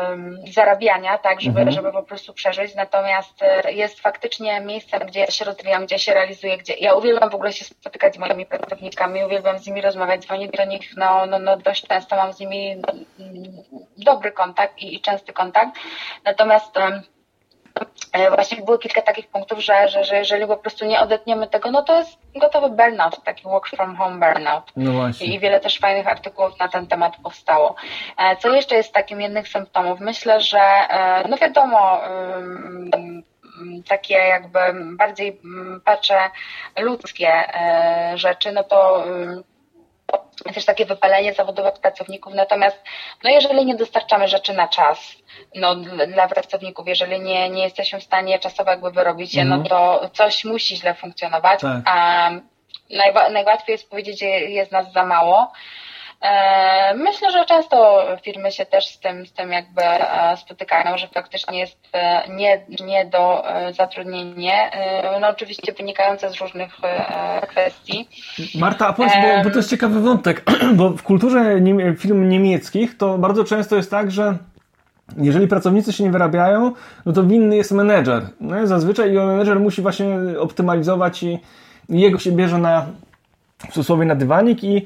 [0.10, 1.76] um, zarabiania, tak, żeby, mhm.
[1.76, 6.14] żeby po prostu przeżyć, natomiast e, jest faktycznie miejscem, gdzie ja się rozwijam, gdzie się
[6.14, 10.22] realizuję, gdzie ja uwielbiam w ogóle się spotykać z moimi pracownikami, uwielbiam z nimi rozmawiać,
[10.22, 12.82] dzwonić do nich, no, no, no dość często mam z nimi
[13.98, 15.80] dobry kontakt i, i częsty kontakt,
[16.26, 17.02] natomiast um,
[18.36, 21.82] właśnie było kilka takich punktów, że, że, że jeżeli po prostu nie odetniemy tego, no
[21.82, 24.72] to jest gotowy burnout, taki work from home burnout.
[24.76, 25.28] No właśnie.
[25.28, 27.76] I wiele też fajnych artykułów na ten temat powstało.
[28.18, 30.00] E, co jeszcze jest takim jednych symptomów?
[30.00, 30.62] Myślę, że
[31.30, 32.02] no wiadomo,
[33.88, 34.60] takie jakby
[34.98, 35.42] bardziej
[35.86, 36.30] patrzę
[36.80, 39.06] ludzkie e, rzeczy, no to
[40.54, 42.34] też takie wypalenie zawodowe pracowników.
[42.34, 42.78] Natomiast
[43.24, 45.16] no jeżeli nie dostarczamy rzeczy na czas,
[45.56, 45.76] no,
[46.08, 49.70] dla pracowników, jeżeli nie, nie jesteśmy w stanie czasowo jakby wyrobić je, no mhm.
[49.70, 51.82] to coś musi źle funkcjonować, tak.
[51.86, 52.32] a
[53.32, 55.52] najłatwiej jest powiedzieć, że jest nas za mało.
[56.22, 61.08] E, myślę, że często firmy się też z tym, z tym jakby e, spotykają, że
[61.08, 64.72] faktycznie jest e, nie, nie do zatrudnienia,
[65.22, 66.74] no oczywiście wynikające z różnych
[67.50, 68.10] kwestii.
[68.56, 70.44] Marta, a powiedz, bo, bo to jest ciekawy wątek,
[70.78, 71.62] bo w kulturze
[71.98, 74.38] firm niemieckich to bardzo często jest tak, że
[75.18, 76.72] jeżeli pracownicy się nie wyrabiają,
[77.06, 78.24] no to winny jest menedżer.
[78.40, 80.08] No zazwyczaj menedżer musi właśnie
[80.40, 81.40] optymalizować i
[81.90, 82.86] jego się bierze na
[83.58, 84.86] w cudzysłowie na dywanik i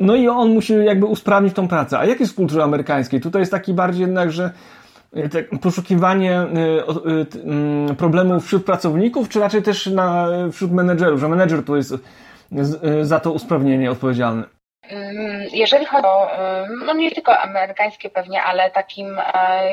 [0.00, 1.98] no i on musi jakby usprawnić tą pracę.
[1.98, 3.20] A jak jest w kulturze amerykańskiej?
[3.20, 4.50] Tutaj jest taki bardziej jednak, że
[5.16, 6.46] e, poszukiwanie e,
[7.44, 13.04] mm, problemów wśród pracowników, czy raczej też na, wśród menedżerów, że menedżer tu jest e,
[13.04, 14.42] za to usprawnienie odpowiedzialny?
[14.90, 16.30] Mm, jeżeli chodzi o,
[16.86, 19.16] no nie tylko amerykańskie pewnie, ale takim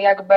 [0.02, 0.34] jakby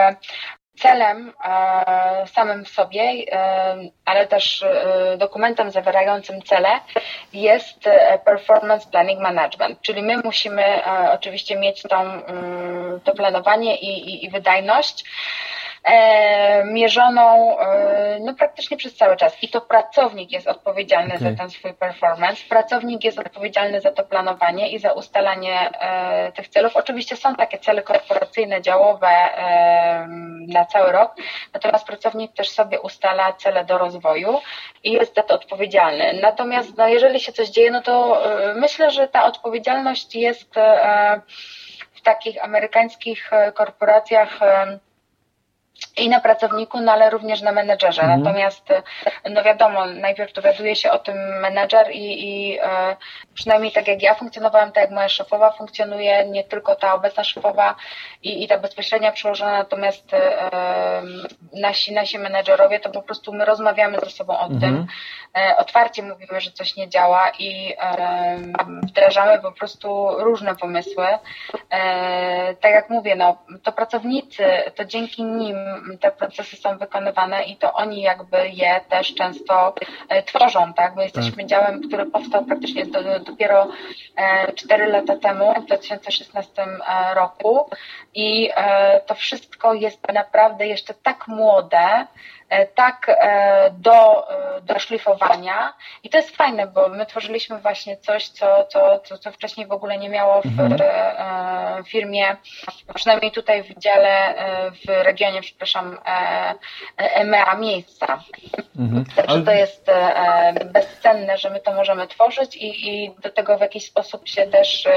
[0.80, 6.68] celem e, samym w sobie, e, ale też e, dokumentem zawierającym cele
[7.32, 7.88] jest
[8.24, 10.64] performance planning management, czyli my musimy
[11.12, 15.04] oczywiście mieć tą, mm, to planowanie i, i, i wydajność
[16.64, 19.42] mierzoną e, no, praktycznie przez cały czas.
[19.42, 21.30] I to pracownik jest odpowiedzialny okay.
[21.30, 26.48] za ten swój performance, pracownik jest odpowiedzialny za to planowanie i za ustalanie e, tych
[26.48, 26.76] celów.
[26.76, 30.06] Oczywiście są takie cele korporacyjne, działowe e,
[30.48, 31.14] na cały rok,
[31.54, 34.40] natomiast pracownik też sobie ustala cele do rozwoju
[34.84, 36.18] i jest za to odpowiedzialny.
[36.22, 41.20] Natomiast no, jeżeli się coś dzieje, no to e, myślę, że ta odpowiedzialność jest e,
[41.94, 44.40] w takich amerykańskich e, korporacjach
[45.96, 48.02] i na pracowniku, no ale również na menedżerze.
[48.02, 48.22] Mhm.
[48.22, 48.68] Natomiast,
[49.30, 52.96] no wiadomo, najpierw dowiaduje się o tym menedżer i, i e,
[53.34, 57.76] przynajmniej tak jak ja funkcjonowałam, tak jak moja szefowa funkcjonuje, nie tylko ta obecna szefowa
[58.22, 60.50] i, i ta bezpośrednia przełożona, natomiast e,
[61.52, 64.60] nasi, nasi menedżerowie, to po prostu my rozmawiamy ze sobą o mhm.
[64.60, 64.86] tym,
[65.36, 68.36] e, otwarcie mówimy, że coś nie działa i e,
[68.82, 71.06] wdrażamy po prostu różne pomysły.
[71.70, 75.56] E, tak jak mówię, no, to pracownicy, to dzięki nim
[76.00, 79.74] te procesy są wykonywane i to oni jakby je też często
[80.08, 80.96] e, tworzą, tak?
[80.96, 81.46] My jesteśmy tak.
[81.46, 83.68] działem, który powstał praktycznie do, dopiero
[84.54, 87.70] 4 e, lata temu, w 2016 e, roku
[88.14, 88.50] i
[89.06, 92.06] to wszystko jest naprawdę jeszcze tak młode,
[92.74, 93.18] tak
[93.72, 94.26] do,
[94.62, 99.32] do szlifowania i to jest fajne, bo my tworzyliśmy właśnie coś, co, co, co, co
[99.32, 100.80] wcześniej w ogóle nie miało w, mhm.
[101.84, 102.36] firmie,
[102.94, 104.34] przynajmniej tutaj w dziale,
[104.72, 105.98] w regionie, przepraszam,
[106.96, 108.20] EMEA miejsca.
[108.78, 109.04] Mhm.
[109.16, 109.42] Także Ale...
[109.42, 109.90] to jest
[110.64, 114.88] bezcenne, że my to możemy tworzyć i, i do tego w jakiś sposób się też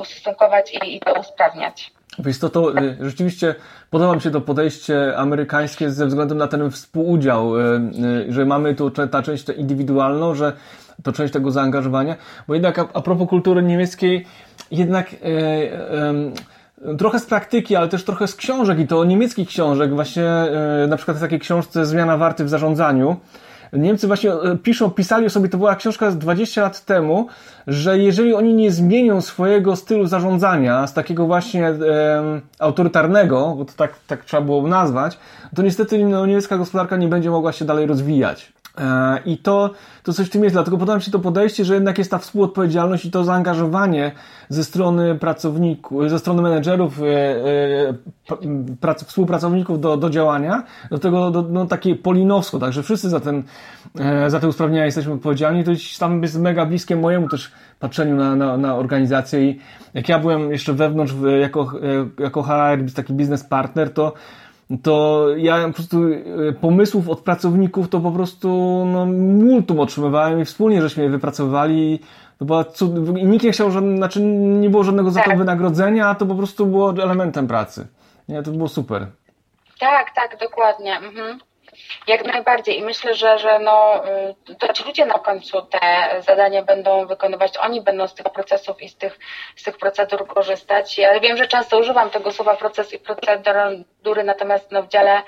[0.00, 1.90] ustosunkować i, i to usprawniać.
[2.18, 3.54] Wiesz to, to y, rzeczywiście
[3.90, 7.62] podoba mi się to podejście amerykańskie ze względu na ten współudział, y,
[8.28, 10.52] y, że mamy tu ta część indywidualną, że
[11.02, 12.16] to część tego zaangażowania,
[12.48, 14.26] bo jednak a, a propos kultury niemieckiej,
[14.70, 15.16] jednak e,
[16.90, 20.86] e, trochę z praktyki, ale też trochę z książek i to niemieckich książek, właśnie e,
[20.88, 23.16] na przykład w takiej książce Zmiana warty w zarządzaniu,
[23.72, 27.26] Niemcy właśnie e, piszą, pisali sobie, to była książka z 20 lat temu,
[27.66, 33.72] że jeżeli oni nie zmienią swojego stylu zarządzania z takiego właśnie e, autorytarnego, bo to
[33.76, 35.18] tak, tak trzeba było nazwać,
[35.56, 38.52] to niestety no, niemiecka gospodarka nie będzie mogła się dalej rozwijać.
[38.78, 39.70] E, I to,
[40.02, 42.18] to coś w tym jest, dlatego podoba mi się to podejście, że jednak jest ta
[42.18, 44.12] współodpowiedzialność i to zaangażowanie
[44.48, 47.94] ze strony pracowników, ze strony menedżerów, e, e,
[48.80, 53.42] prac, współpracowników do, do działania, do tego do, no, takie polinowsko, także wszyscy za, ten,
[54.28, 58.56] za te usprawnienia jesteśmy odpowiedzialni, to tam jest mega bliskie mojemu też patrzeniu na, na,
[58.56, 59.50] na organizację.
[59.50, 59.60] I
[59.94, 61.72] jak ja byłem jeszcze wewnątrz jako,
[62.18, 64.12] jako HR, taki biznes partner, to
[64.82, 65.98] to ja po prostu
[66.48, 68.48] e, pomysłów od pracowników to po prostu
[68.86, 72.00] no, multum otrzymywałem i wspólnie żeśmy je wypracowywali.
[72.38, 73.08] To była cud...
[73.24, 75.38] Nikt nie chciał, żadne, znaczy nie było żadnego za to tak.
[75.38, 77.86] wynagrodzenia, a to po prostu było elementem pracy.
[78.28, 79.06] Nie, to było super.
[79.80, 80.96] Tak, tak, dokładnie.
[80.96, 81.38] Mhm.
[82.06, 84.02] Jak najbardziej i myślę, że, że no,
[84.50, 85.80] y, to ci ludzie na końcu te
[86.26, 89.18] zadania będą wykonywać, oni będą z tych procesów i z tych,
[89.56, 90.98] z tych procedur korzystać.
[90.98, 95.22] Ja wiem, że często używam tego słowa proces i procedury, natomiast no, w dziale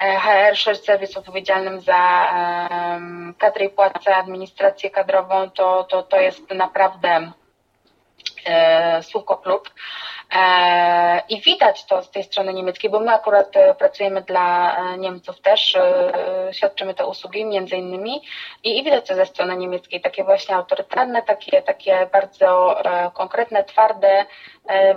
[0.00, 6.20] e, HR Shared Service odpowiedzialnym za um, kadrę i płacę, administrację kadrową, to, to, to
[6.20, 7.32] jest naprawdę
[8.46, 9.70] e, słówko klub.
[10.34, 14.98] E, I widać to z tej strony niemieckiej, bo my akurat e, pracujemy dla e,
[14.98, 15.76] Niemców też,
[16.52, 18.22] świadczymy te usługi między innymi
[18.64, 22.76] i, i widać to ze strony niemieckiej, takie właśnie autorytarne, takie, takie bardzo
[23.14, 24.24] konkretne, twarde,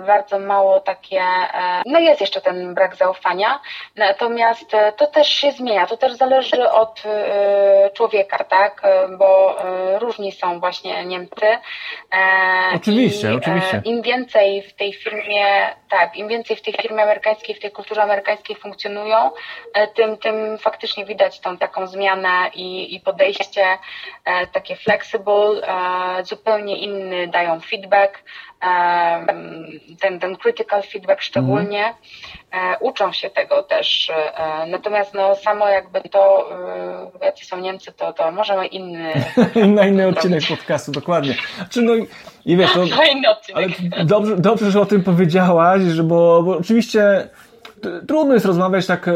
[0.06, 1.22] bardzo mało takie,
[1.86, 3.60] no jest jeszcze ten brak zaufania,
[3.96, 7.02] natomiast to też się zmienia, to też zależy od
[7.94, 8.82] człowieka, tak,
[9.18, 9.56] bo
[9.98, 11.46] różni są właśnie Niemcy.
[12.74, 13.82] Oczywiście, I, oczywiście.
[13.84, 17.70] Im więcej w tej firmie firmie, tak, im więcej w tej firmie amerykańskiej, w tej
[17.70, 19.30] kulturze amerykańskiej funkcjonują,
[19.74, 23.78] e, tym, tym faktycznie widać tą taką zmianę i, i podejście
[24.24, 28.22] e, takie flexible, e, zupełnie inny dają feedback,
[30.00, 31.86] ten, ten critical feedback szczególnie.
[31.86, 31.94] Mhm.
[32.80, 34.12] Uczą się tego też.
[34.66, 36.48] Natomiast no, samo jakby to,
[37.22, 39.12] jacy są Niemcy, to, to możemy inny.
[39.76, 41.34] na inny odcinek podcastu, dokładnie.
[41.70, 41.92] Czy no,
[42.46, 42.84] i wiesz, to,
[43.54, 43.66] ale
[44.04, 47.28] dobrze, dobrze, że o tym powiedziałaś, że bo, bo oczywiście
[48.06, 49.12] trudno jest rozmawiać tak e,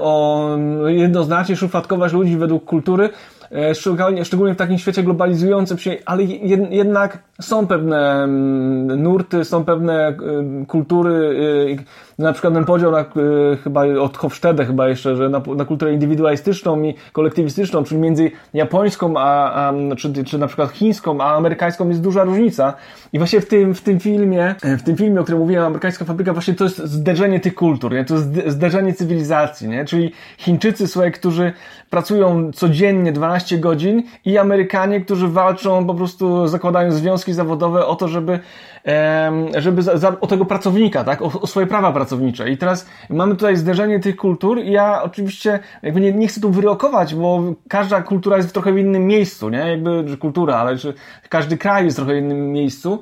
[0.00, 0.48] o
[0.86, 3.10] jednoznacznie szufladkować ludzi według kultury,
[3.52, 6.22] e, szczególnie, szczególnie w takim świecie globalizującym się, ale
[6.70, 10.16] jednak są pewne mm, nurty, są pewne
[10.68, 11.36] kultury,
[12.18, 13.04] na przykład ten podział na, e,
[13.64, 19.14] chyba od Hofstede chyba jeszcze, że na, na kulturę indywidualistyczną i kolektywistyczną, czyli między japońską,
[19.16, 22.74] a, a czy, czy na przykład chińską, a amerykańską jest duża różnica.
[23.12, 26.04] I właśnie w tym, w tym filmie, e, w tym filmie, o którym mówiłem, Amerykańska
[26.04, 28.04] Fabryka, właśnie to jest zderzenie tych kultur, nie?
[28.04, 29.84] to jest zderzenie cywilizacji, nie?
[29.84, 31.52] czyli Chińczycy, słuchaj, którzy
[31.90, 38.08] pracują codziennie 12 godzin i Amerykanie, którzy walczą, po prostu zakładają związki zawodowe o to,
[38.08, 38.40] żeby
[39.58, 42.50] żeby za, za, o tego pracownika, tak, o, o, swoje prawa pracownicze.
[42.50, 46.50] I teraz mamy tutaj zderzenie tych kultur i ja oczywiście jakby nie, nie chcę tu
[46.50, 50.78] wyrokować, bo każda kultura jest w trochę w innym miejscu, nie, jakby, że kultura, ale
[50.78, 50.92] że
[51.28, 53.00] każdy kraj jest w trochę innym miejscu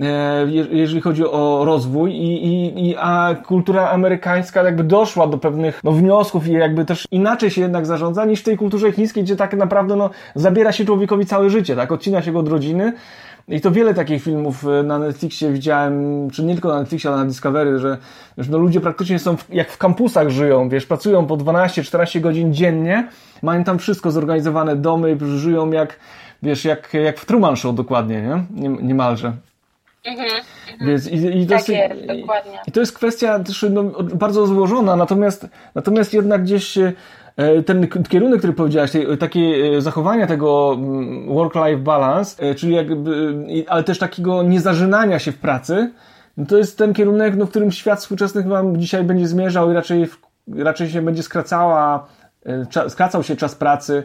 [0.00, 5.80] e, jeżeli chodzi o rozwój i, i, i a kultura amerykańska jakby doszła do pewnych
[5.84, 9.36] no, wniosków i jakby też inaczej się jednak zarządza niż w tej kulturze chińskiej, gdzie
[9.36, 12.92] tak naprawdę no, zabiera się człowiekowi całe życie, tak, odcina się go od rodziny
[13.48, 17.18] i to wiele takich filmów e, na Netflixie widziałem, czy nie tylko na Netflixie, ale
[17.18, 17.98] na Discovery, że,
[18.38, 22.54] że no ludzie praktycznie są w, jak w kampusach żyją, wiesz, pracują po 12-14 godzin
[22.54, 23.08] dziennie,
[23.42, 25.98] mają tam wszystko zorganizowane, domy, żyją jak,
[26.42, 28.68] wiesz, jak, jak w Truman Show dokładnie, nie?
[28.68, 29.32] nie niemalże.
[30.06, 30.30] Mhm,
[30.72, 30.88] mhm.
[30.88, 32.58] Więc i, i, to tak jest, dokładnie.
[32.66, 36.78] I to jest kwestia też no, bardzo złożona, natomiast, natomiast jednak gdzieś
[37.66, 38.90] ten kierunek, który powiedziałaś,
[39.20, 43.34] takie e, zachowania tego mm, work-life balance, e, czyli jakby,
[43.68, 45.92] ale też takiego niezażynania się w pracy,
[46.36, 49.74] no to jest ten kierunek, no, w którym świat współczesny chyba dzisiaj będzie zmierzał i
[49.74, 50.08] raczej,
[50.56, 52.06] raczej się będzie skracała,
[52.88, 54.02] skracał się czas pracy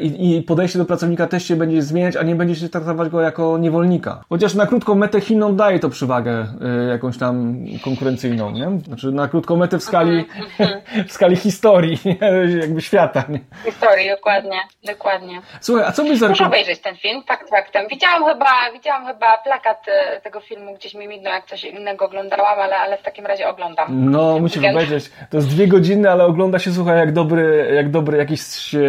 [0.00, 3.20] i, i podejście do pracownika też się będzie zmieniać, a nie będzie się traktować go
[3.20, 4.24] jako niewolnika.
[4.28, 6.46] Chociaż na krótką metę Chinom daje to przewagę
[6.90, 8.70] jakąś tam konkurencyjną, nie?
[8.86, 10.24] Znaczy na krótką metę w skali,
[11.08, 11.98] w skali historii,
[12.60, 13.24] jakby świata.
[13.28, 13.40] Nie?
[13.64, 15.40] Historii, dokładnie, dokładnie.
[15.60, 16.30] Słuchaj, a co byś zarekomendował?
[16.30, 17.86] Muszę obejrzeć ten film, fakt faktem.
[17.90, 19.86] Widziałam chyba, widziałam chyba plakat
[20.22, 24.10] tego filmu, gdzieś mi mignął, jak coś innego oglądałam, ale, ale w takim razie oglądam.
[24.10, 25.10] No, musisz obejrzeć.
[25.30, 28.40] To jest dwie godziny, ale ogląda się, słuchaj, jak dobry, jak dobry jakiś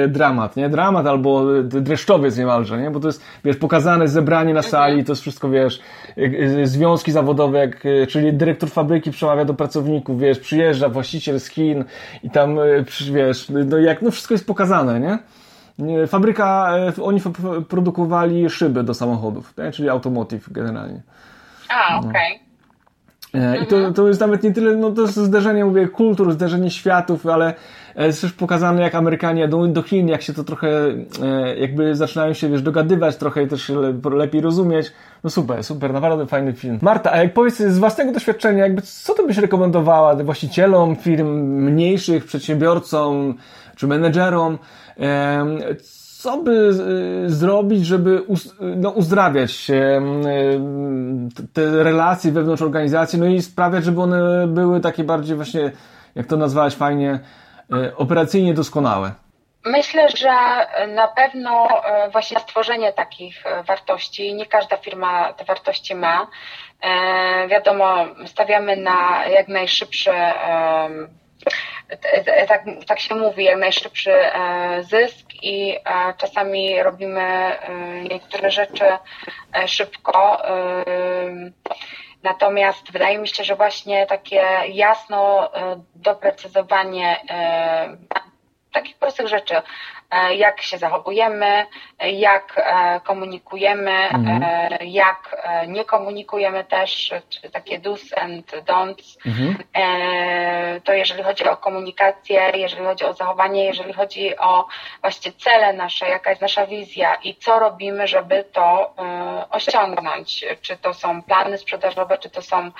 [0.07, 0.66] dramat, nie?
[0.69, 2.91] Dramat albo dreszczowiec niemalże, nie?
[2.91, 5.06] Bo to jest, wiesz, pokazane zebranie na sali, mhm.
[5.06, 5.80] to jest wszystko, wiesz,
[6.63, 11.84] związki zawodowe, jak, czyli dyrektor fabryki przemawia do pracowników, wiesz, przyjeżdża właściciel z Chin
[12.23, 12.58] i tam,
[13.12, 15.19] wiesz, no jak, no wszystko jest pokazane, nie?
[16.08, 17.21] Fabryka, oni
[17.69, 19.71] produkowali szyby do samochodów, nie?
[19.71, 21.02] czyli automotive generalnie.
[21.69, 22.10] A, okej.
[22.10, 22.48] Okay.
[23.33, 23.94] E, I to, mhm.
[23.94, 27.54] to jest nawet nie tyle, no to jest zderzenie, mówię, kultur, zderzenie światów, ale
[28.06, 30.67] jest też pokazane, jak Amerykanie jadą do Chin, jak się to trochę,
[31.23, 33.71] e, jakby zaczynają się, wiesz, dogadywać trochę i też
[34.12, 34.91] lepiej rozumieć.
[35.23, 36.79] No super, super, naprawdę fajny film.
[36.81, 41.27] Marta, a jak powiedz z własnego doświadczenia, jakby co to byś rekomendowała właścicielom firm
[41.63, 43.35] mniejszych, przedsiębiorcom
[43.75, 44.58] czy menedżerom,
[46.27, 46.69] co by
[47.25, 48.23] y, zrobić, żeby
[48.60, 49.71] no, uzdrawiać
[51.54, 55.71] te relacje wewnątrz organizacji, no i sprawiać, żeby one były takie bardziej właśnie,
[56.15, 57.19] jak to nazwałeś fajnie,
[57.97, 59.11] operacyjnie doskonałe?
[59.65, 60.35] Myślę, że
[60.87, 61.67] na pewno
[62.11, 66.27] właśnie stworzenie takich wartości, nie każda firma te wartości ma.
[66.81, 70.33] E, wiadomo, stawiamy na jak najszybsze
[72.47, 77.59] tak, tak się mówi, jak najszybszy e, zysk i e, czasami robimy e,
[78.09, 78.85] niektóre rzeczy
[79.65, 80.41] szybko.
[82.23, 85.49] Natomiast wydaje mi się, że właśnie takie jasno
[85.95, 87.17] doprecyzowanie
[88.80, 89.62] takich prostych rzeczy,
[90.12, 91.65] E, jak się zachowujemy,
[92.00, 94.44] jak e, komunikujemy, mhm.
[94.44, 99.17] E, jak nie komunikujemy też, czy takie do's and don'ts.
[99.25, 99.58] Mhm.
[100.84, 104.67] To jeżeli chodzi o komunikację, jeżeli chodzi o zachowanie, jeżeli chodzi o
[105.02, 108.94] właśnie cele nasze, jaka jest nasza wizja i co robimy, żeby to
[109.50, 110.46] osiągnąć.
[110.62, 112.71] Czy to są plany sprzedażowe, czy to są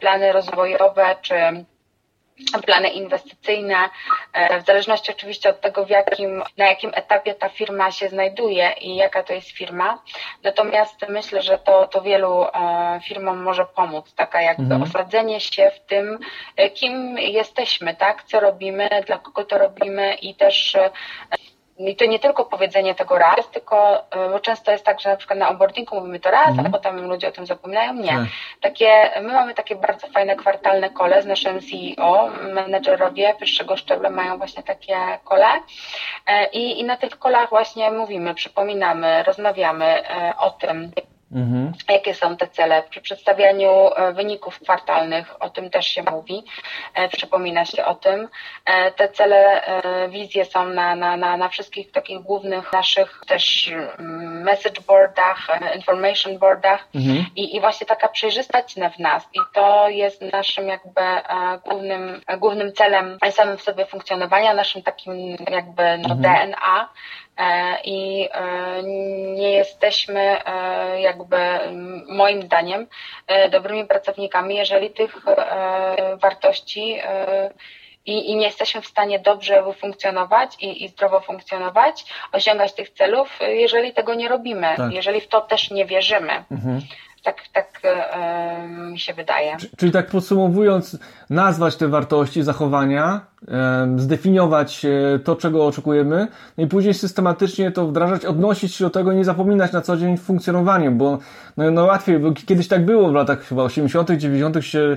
[0.00, 1.64] plany rozwojowe, czy
[2.66, 3.76] plany inwestycyjne,
[4.32, 8.72] e, w zależności oczywiście od tego, w jakim, na jakim etapie ta firma się znajduje
[8.80, 10.02] i jaka to jest firma.
[10.42, 14.82] Natomiast myślę, że to, to wielu e, firmom może pomóc, taka jakby mhm.
[14.82, 16.18] osadzenie się w tym,
[16.56, 20.76] e, kim jesteśmy, tak, co robimy, dla kogo to robimy i też
[21.88, 25.16] i to nie tylko powiedzenie tego raz, tylko e, bo często jest tak, że na
[25.16, 26.66] przykład na onboardingu mówimy to raz, mm.
[26.66, 27.94] a potem ludzie o tym zapominają.
[27.94, 28.08] Nie.
[28.08, 28.28] Tak.
[28.60, 32.30] Takie, my mamy takie bardzo fajne kwartalne kole z naszym CEO.
[32.54, 35.46] Menedżerowie wyższego szczebla mają właśnie takie kole
[36.26, 40.92] e, i, i na tych kolach właśnie mówimy, przypominamy, rozmawiamy e, o tym,
[41.34, 41.72] Mhm.
[41.88, 42.82] Jakie są te cele?
[42.90, 46.44] Przy przedstawianiu e, wyników kwartalnych o tym też się mówi,
[46.94, 48.28] e, przypomina się o tym.
[48.64, 49.62] E, te cele,
[50.08, 56.38] wizje są na, na, na, na wszystkich takich głównych naszych też mm, message boardach, information
[56.38, 57.26] boardach mhm.
[57.36, 61.00] I, i właśnie taka przejrzystość w nas i to jest naszym jakby
[61.64, 66.20] głównym, głównym celem samym w sobie funkcjonowania, naszym takim jakby no, mhm.
[66.20, 66.88] DNA
[67.36, 68.82] E, i e,
[69.34, 71.36] nie jesteśmy e, jakby
[72.08, 72.86] moim zdaniem
[73.50, 75.16] dobrymi pracownikami, jeżeli tych
[76.20, 76.98] wartości
[78.06, 83.38] i, i nie jesteśmy w stanie dobrze funkcjonować i, i zdrowo funkcjonować, osiągać tych celów,
[83.40, 84.92] jeżeli tego nie robimy, tak.
[84.92, 86.44] jeżeli w to też nie wierzymy.
[86.50, 86.80] Mhm
[87.22, 89.56] tak, tak e, mi się wydaje.
[89.76, 90.98] Czyli tak podsumowując,
[91.30, 94.86] nazwać te wartości, zachowania, e, zdefiniować
[95.24, 96.28] to, czego oczekujemy,
[96.58, 99.96] no i później systematycznie to wdrażać, odnosić się do tego i nie zapominać na co
[99.96, 101.18] dzień w funkcjonowaniu, bo
[101.56, 104.64] no, no łatwiej, bo kiedyś tak było w latach chyba 80., 90.
[104.64, 104.96] się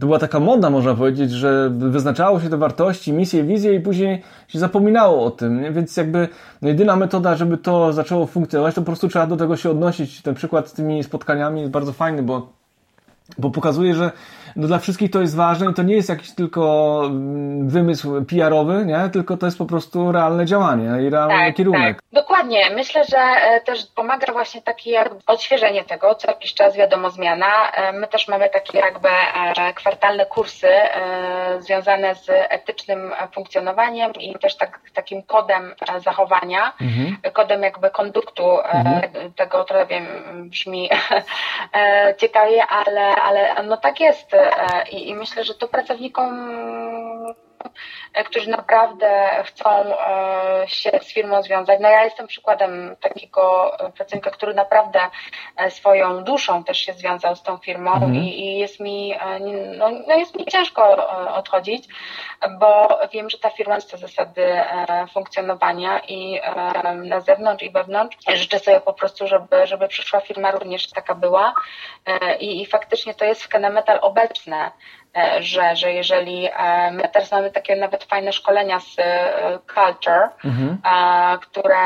[0.00, 4.22] to była taka moda, można powiedzieć, że wyznaczało się te wartości, misje, wizje i później
[4.48, 5.72] się zapominało o tym, nie?
[5.72, 6.28] więc jakby
[6.62, 10.22] no jedyna metoda, żeby to zaczęło funkcjonować, to po prostu trzeba do tego się odnosić.
[10.22, 12.52] Ten przykład z tymi spotkaniami jest bardzo fajny, bo,
[13.38, 14.10] bo pokazuje, że
[14.56, 18.86] no dla wszystkich to jest ważne i to nie jest jakiś tylko mm, wymysł PR-owy,
[18.86, 19.10] nie?
[19.12, 21.96] tylko to jest po prostu realne działanie i realny tak, kierunek.
[21.96, 22.04] Tak.
[22.12, 22.70] Dokładnie.
[22.70, 27.70] Myślę, że e, też pomaga właśnie takie odświeżenie tego, co jakiś czas wiadomo zmiana.
[27.72, 30.68] E, my też mamy takie jakby e, kwartalne kursy
[31.58, 37.32] związane z etycznym funkcjonowaniem i też tak, takim kodem zachowania, mhm.
[37.32, 39.32] kodem jakby konduktu mhm.
[39.36, 40.06] tego, to wiem,
[40.50, 40.90] brzmi
[42.20, 44.36] ciekawie, ale, ale no tak jest
[44.92, 46.34] I, I, myślę, że to pracownikom
[48.22, 49.68] którzy naprawdę chcą
[50.66, 51.80] się z firmą związać.
[51.80, 55.00] No ja jestem przykładem takiego pracownika, który naprawdę
[55.68, 58.14] swoją duszą też się związał z tą firmą mhm.
[58.14, 59.14] i, i, jest mi,
[59.78, 61.88] no, no jest mi ciężko odchodzić,
[62.58, 64.46] bo wiem, że ta firma jest to zasady
[65.12, 66.40] funkcjonowania i
[66.94, 68.16] na zewnątrz i wewnątrz.
[68.34, 71.54] Życzę sobie po prostu, żeby, żeby przyszła firma również taka była
[72.40, 74.70] i, i faktycznie to jest w Kenemetal obecne,
[75.16, 80.28] e, że, że jeżeli e, my teraz mamy takie nawet fajne szkolenia z e, culture,
[80.44, 80.78] mhm.
[81.40, 81.78] które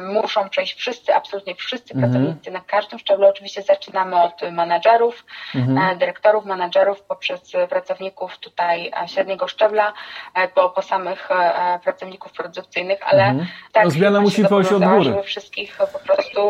[0.00, 2.12] muszą przejść wszyscy, absolutnie wszyscy mhm.
[2.12, 3.26] pracownicy na każdym szczeblu.
[3.26, 5.24] Oczywiście zaczynamy od menadżerów,
[5.54, 5.98] mhm.
[5.98, 9.92] dyrektorów, menadżerów, poprzez pracowników tutaj średniego szczebla,
[10.54, 11.28] po, po samych
[11.84, 13.48] pracowników produkcyjnych, ale mhm.
[13.72, 15.22] tak, no, zmiana musi pójść od góry.
[15.22, 16.40] wszystkich po prostu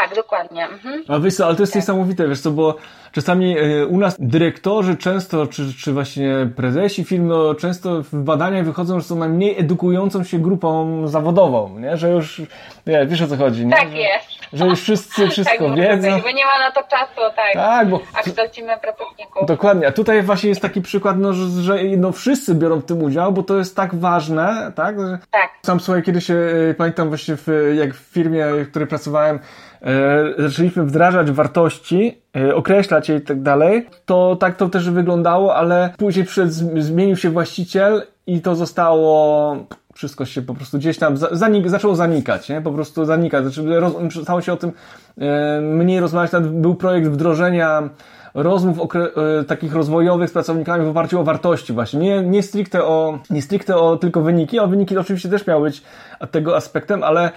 [0.00, 0.64] tak, dokładnie.
[0.66, 1.04] Mhm.
[1.08, 1.82] A wiesz co, ale to jest tak.
[1.82, 2.76] niesamowite, wiesz co, bo
[3.12, 9.00] czasami e, u nas dyrektorzy często, czy, czy właśnie prezesi firmy, często w badaniach wychodzą,
[9.00, 11.96] że są najmniej edukującą się grupą zawodową, nie?
[11.96, 12.42] Że już,
[12.86, 13.76] nie, wiesz o co chodzi, nie?
[13.76, 14.28] Tak że, jest.
[14.52, 16.08] Że już wszyscy wszystko tak, wiedzą.
[16.08, 17.52] Bo nie ma na to czasu, tak.
[17.54, 18.00] Tak, bo...
[18.14, 19.46] A kształcimy pracowników.
[19.46, 23.02] Dokładnie, a tutaj właśnie jest taki przykład, no, że, że no, wszyscy biorą w tym
[23.02, 24.96] udział, bo to jest tak ważne, tak?
[25.30, 25.50] Tak.
[25.66, 26.36] Sam słuchaj, kiedyś się,
[26.78, 29.38] pamiętam właśnie, w, jak w firmie, w której pracowałem,
[29.82, 32.21] E, zaczęliśmy wdrażać wartości, e,
[32.54, 37.30] określać je i tak dalej, to tak to też wyglądało, ale później przyszedł, zmienił się
[37.30, 39.56] właściciel i to zostało
[39.94, 42.60] wszystko się po prostu gdzieś tam zanik, zaczęło zanikać, nie?
[42.60, 43.44] Po prostu zanikać.
[43.44, 44.72] Znaczy, roz, przestało się o tym
[45.18, 46.30] e, mniej rozmawiać.
[46.42, 47.88] Był projekt wdrożenia
[48.34, 52.00] rozmów e, takich rozwojowych z pracownikami w oparciu o wartości właśnie.
[52.00, 55.82] Nie, nie, stricte o, nie stricte o tylko wyniki, a wyniki oczywiście też miały być
[56.30, 57.30] tego aspektem, ale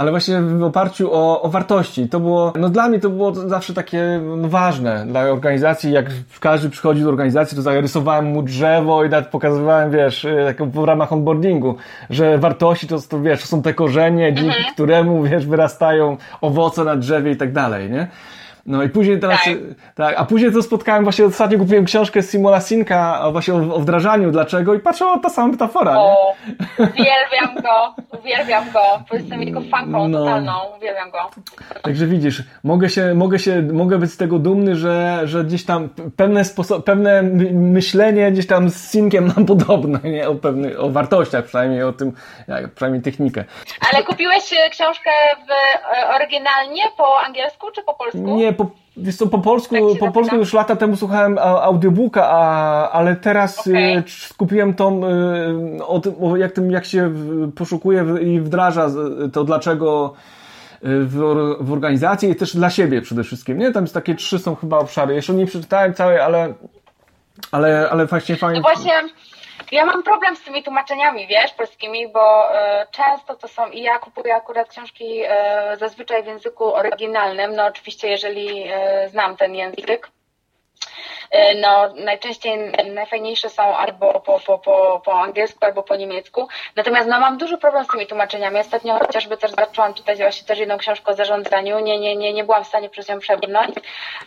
[0.00, 2.08] ale właśnie w oparciu o, o wartości.
[2.08, 5.92] To było, no dla mnie to było zawsze takie no, ważne dla organizacji.
[5.92, 6.06] Jak
[6.40, 11.12] każdy przychodził do organizacji, to zarysowałem mu drzewo i nawet pokazywałem, wiesz, tak w ramach
[11.12, 11.76] onboardingu,
[12.10, 14.74] że wartości to, to wiesz, to są te korzenie, dzięki mhm.
[14.74, 18.08] któremu, wiesz, wyrastają owoce na drzewie i tak dalej, nie?
[18.66, 19.54] No i później teraz, tak.
[19.94, 20.14] tak.
[20.18, 24.74] a później to spotkałem, właśnie ostatnio kupiłem książkę Simona Sinka właśnie o, o wdrażaniu, dlaczego
[24.74, 26.34] i patrzę, o, ta sama metafora, o,
[26.78, 26.84] nie?
[26.84, 28.80] uwielbiam go, uwielbiam go,
[29.12, 30.18] jestem jego fanką no.
[30.18, 31.30] totalną, uwielbiam go.
[31.82, 35.88] Także widzisz, mogę się, mogę się, mogę być z tego dumny, że, że gdzieś tam
[36.16, 40.28] pewne sposo- pewne myślenie gdzieś tam z Sinkiem nam podobne, nie?
[40.28, 42.12] O pewnych, o wartościach przynajmniej, o tym,
[42.48, 43.44] jak, przynajmniej technikę.
[43.92, 45.10] Ale kupiłeś książkę
[45.46, 45.50] w,
[45.96, 48.18] e, oryginalnie po angielsku czy po polsku?
[48.18, 52.90] Nie, po, wiesz co, po polsku, tak po polsku już lata temu słuchałem audiobooka, a,
[52.90, 53.98] ale teraz okay.
[53.98, 55.00] Y, skupiłem tą,
[55.78, 57.14] y, o tym, o jak, tym, jak się
[57.54, 58.90] poszukuje i wdraża
[59.32, 60.14] to dlaczego
[60.74, 61.16] y, w,
[61.60, 63.72] w organizacji i też dla siebie przede wszystkim, nie?
[63.72, 65.14] Tam jest takie trzy są chyba obszary.
[65.14, 66.54] Jeszcze nie przeczytałem całej, ale,
[67.52, 68.60] ale, ale właśnie fajnie.
[68.60, 68.92] No właśnie,
[69.72, 73.98] ja mam problem z tymi tłumaczeniami, wiesz, polskimi, bo e, często to są, i ja
[73.98, 80.10] kupuję akurat książki e, zazwyczaj w języku oryginalnym, no oczywiście jeżeli e, znam ten język,
[81.60, 86.48] no najczęściej najfajniejsze są albo po, po, po, po angielsku, albo po niemiecku.
[86.76, 88.58] Natomiast no, mam duży problem z tymi tłumaczeniami.
[88.58, 91.78] Ostatnio chociażby też zaczęłam tutaj właśnie też jedną książkę o zarządzaniu.
[91.78, 93.74] Nie, nie, nie, nie byłam w stanie przez nią przebrnąć.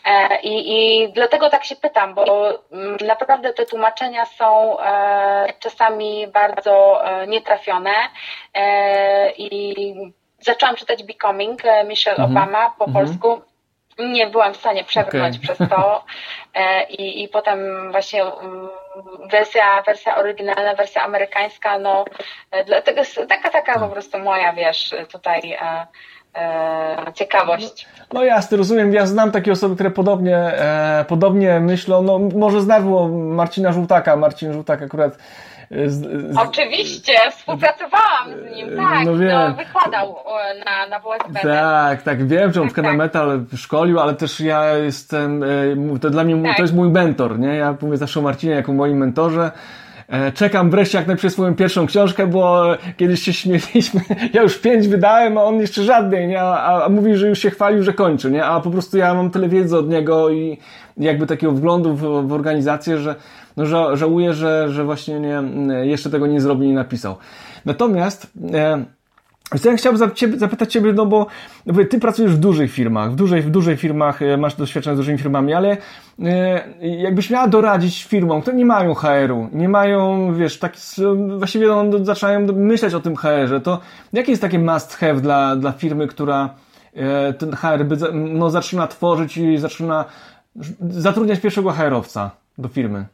[0.06, 6.28] E, I, I dlatego tak się pytam, bo mm, naprawdę te tłumaczenia są e, czasami
[6.28, 7.93] bardzo nietrafione
[9.38, 9.76] i
[10.39, 12.32] zaczęłam czytać Becoming Michelle mhm.
[12.32, 13.06] Obama po mhm.
[13.06, 13.53] polsku
[14.00, 15.56] nie byłam w stanie przebrnąć okay.
[15.56, 16.04] przez to.
[16.56, 18.70] E, i, i potem właśnie mm,
[19.32, 22.06] wersja, wersja oryginalna, wersja amerykańska, no
[22.52, 25.88] e, dlatego jest taka, taka po prostu moja, wiesz, tutaj e,
[27.14, 27.88] ciekawość.
[28.00, 32.62] No, no jasne, rozumiem, ja znam takie osoby, które podobnie, e, podobnie myślą, no może
[32.62, 35.18] znasz Marcina Żółtaka, Marcin Żółtak akurat
[35.72, 39.32] z, Oczywiście, współpracowałam z nim, tak, no, wiem.
[39.32, 40.16] no wykładał
[40.66, 41.39] na, na WSB.
[41.41, 46.09] Tak, tak, wiem, że on w tak, Metal szkolił, ale też ja jestem, e, to
[46.09, 46.57] dla mnie, tak.
[46.57, 47.55] to jest mój mentor, nie?
[47.55, 49.51] Ja mówię zawsze o Marcinie jako moim mentorze,
[50.07, 52.64] e, Czekam wreszcie jak najpierw swoją pierwszą książkę, bo
[52.97, 54.01] kiedyś się śmieliśmy,
[54.34, 56.41] ja już pięć wydałem, a on jeszcze żadnej, nie?
[56.41, 58.45] A, a mówi, że już się chwalił, że kończy, nie?
[58.45, 60.57] A po prostu ja mam tyle wiedzy od niego i
[60.97, 63.16] jakby takiego wglądu w, w organizację, że
[63.58, 65.41] no, ża żałuję, że, że właśnie nie,
[65.84, 67.16] jeszcze tego nie zrobił, nie napisał.
[67.66, 68.86] Natomiast e,
[69.66, 70.01] ja chciałbym
[70.38, 71.28] zapytać Ciebie, no bo
[71.89, 75.18] Ty pracujesz w dużych firmach, w dużej, w dużej firmach, e, masz doświadczenie z dużymi
[75.18, 75.78] firmami, ale
[76.24, 80.74] e, jakbyś miała doradzić firmom, które nie mają HR-u, nie mają, wiesz, tak,
[81.38, 83.80] właściwie no, zaczynają myśleć o tym HR-ze, to
[84.14, 86.49] jakie jest takie must have dla, dla firmy, która
[86.93, 90.06] e, ten HR by, no, zaczyna tworzyć i zaczyna
[90.89, 93.06] zatrudniać pierwszego HR-owca do firmy?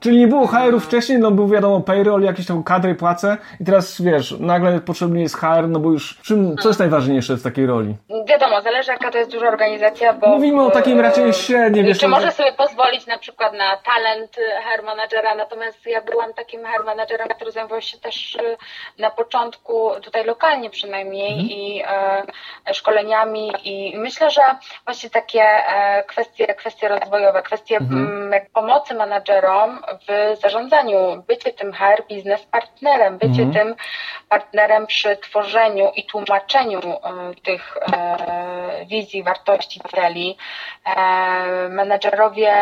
[0.00, 4.02] Czyli nie było HR-u wcześniej, no był wiadomo payroll, jakieś tam kadry, płace i teraz
[4.02, 7.94] wiesz, nagle potrzebny jest HR, no bo już czym, co jest najważniejsze w takiej roli?
[8.28, 10.26] Wiadomo, zależy jaka to jest duża organizacja, bo...
[10.26, 11.98] Mówimy o takim raczej średniej, wiesz...
[11.98, 16.60] Czy no, może sobie pozwolić na przykład na talent HR managera, natomiast ja byłam takim
[16.64, 18.56] HR managerem, który zajmował się też y,
[18.98, 21.48] na początku, tutaj lokalnie przynajmniej mhm.
[21.50, 21.82] i
[22.66, 24.42] e, szkoleniami i myślę, że
[24.84, 28.00] właśnie takie e, kwestie, kwestie rozwojowe, kwestie mhm.
[28.00, 29.78] m, mm, pomocy menadżerom
[30.08, 33.52] w zarządzaniu, bycie tym HR biznes partnerem, bycie mhm.
[33.52, 33.76] tym
[34.28, 37.00] partnerem przy tworzeniu i tłumaczeniu e,
[37.44, 40.36] tych e, wizji, wartości, celi.
[40.84, 42.52] E, menedżerowie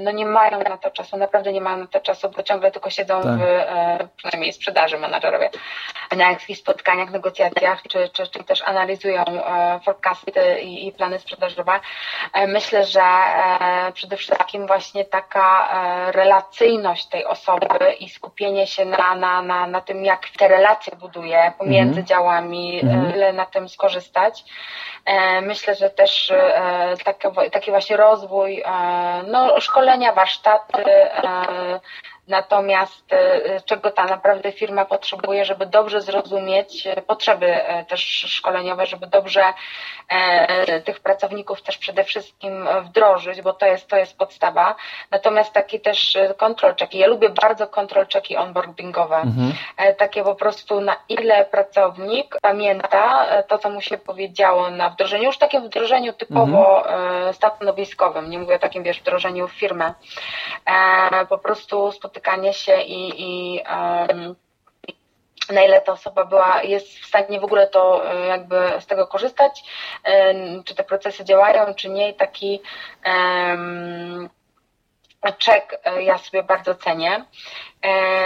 [0.00, 2.90] no nie mają na to czasu, naprawdę nie mają na to czasu, bo ciągle tylko
[2.90, 3.38] siedzą tak.
[3.38, 5.50] w, przynajmniej sprzedaży menedżerowie,
[6.16, 9.24] na jakichś spotkaniach, negocjacjach, czy, czy, czy też analizują
[9.84, 11.80] forecasty i, i plany sprzedażowe.
[12.48, 13.02] Myślę, że
[13.94, 15.68] przede wszystkim właśnie taka
[16.52, 21.52] relacyjność tej osoby i skupienie się na, na, na, na tym, jak te relacje buduje
[21.58, 22.06] pomiędzy mhm.
[22.06, 23.14] działami, mhm.
[23.14, 24.44] ile na tym skorzystać.
[25.04, 28.62] E, myślę, że też e, taki, taki właśnie rozwój,
[29.26, 30.84] no, szkolenia, warsztaty,
[32.28, 38.86] Natomiast e, czego ta naprawdę firma potrzebuje, żeby dobrze zrozumieć e, potrzeby e, też szkoleniowe,
[38.86, 39.44] żeby dobrze
[40.84, 44.74] tych pracowników też przede wszystkim wdrożyć, bo to jest, to jest podstawa.
[45.10, 46.98] Natomiast taki też control checki.
[46.98, 49.16] Ja lubię bardzo control checki onboardingowe.
[49.16, 49.52] Mhm.
[49.98, 55.38] Takie po prostu na ile pracownik pamięta to, co mu się powiedziało na wdrożeniu, już
[55.38, 57.34] takim wdrożeniu typowo mhm.
[57.34, 59.94] stanowiskowym, nie mówię o takim wiesz, wdrożeniu w firmę.
[61.28, 64.34] Po prostu spotykanie się i, i um,
[65.52, 69.06] na ile ta osoba była, jest w stanie w ogóle to e, jakby z tego
[69.06, 69.64] korzystać,
[70.64, 72.60] czy te procesy działają, czy nie i taki
[73.06, 74.28] um,
[75.38, 77.24] czek e, ja sobie bardzo cenię.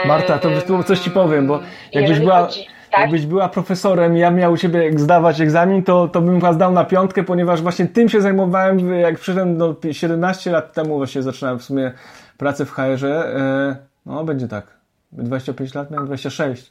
[0.04, 0.48] Marta, to
[0.86, 1.60] coś ci powiem, bo
[1.92, 3.00] jakbyś była, chodzi, tak?
[3.00, 6.72] jakbyś była profesorem i ja miał u ciebie zdawać egzamin, to, to bym was dał
[6.72, 11.58] na piątkę, ponieważ właśnie tym się zajmowałem, jak przyszedłem do 17 lat temu właśnie zaczynałem
[11.58, 11.92] w sumie
[12.38, 13.34] pracę w HR-ze.
[14.06, 14.66] No, będzie tak.
[15.12, 16.70] 25 lat, miałem 26.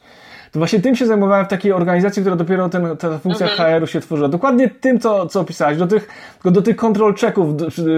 [0.52, 3.80] To właśnie tym się zajmowałem w takiej organizacji, która dopiero ten, ta funkcja mhm.
[3.80, 4.30] HR-u się tworzyła.
[4.30, 5.78] Dokładnie tym, co, co opisałeś.
[5.78, 6.08] Do tych,
[6.46, 7.54] do tych control checków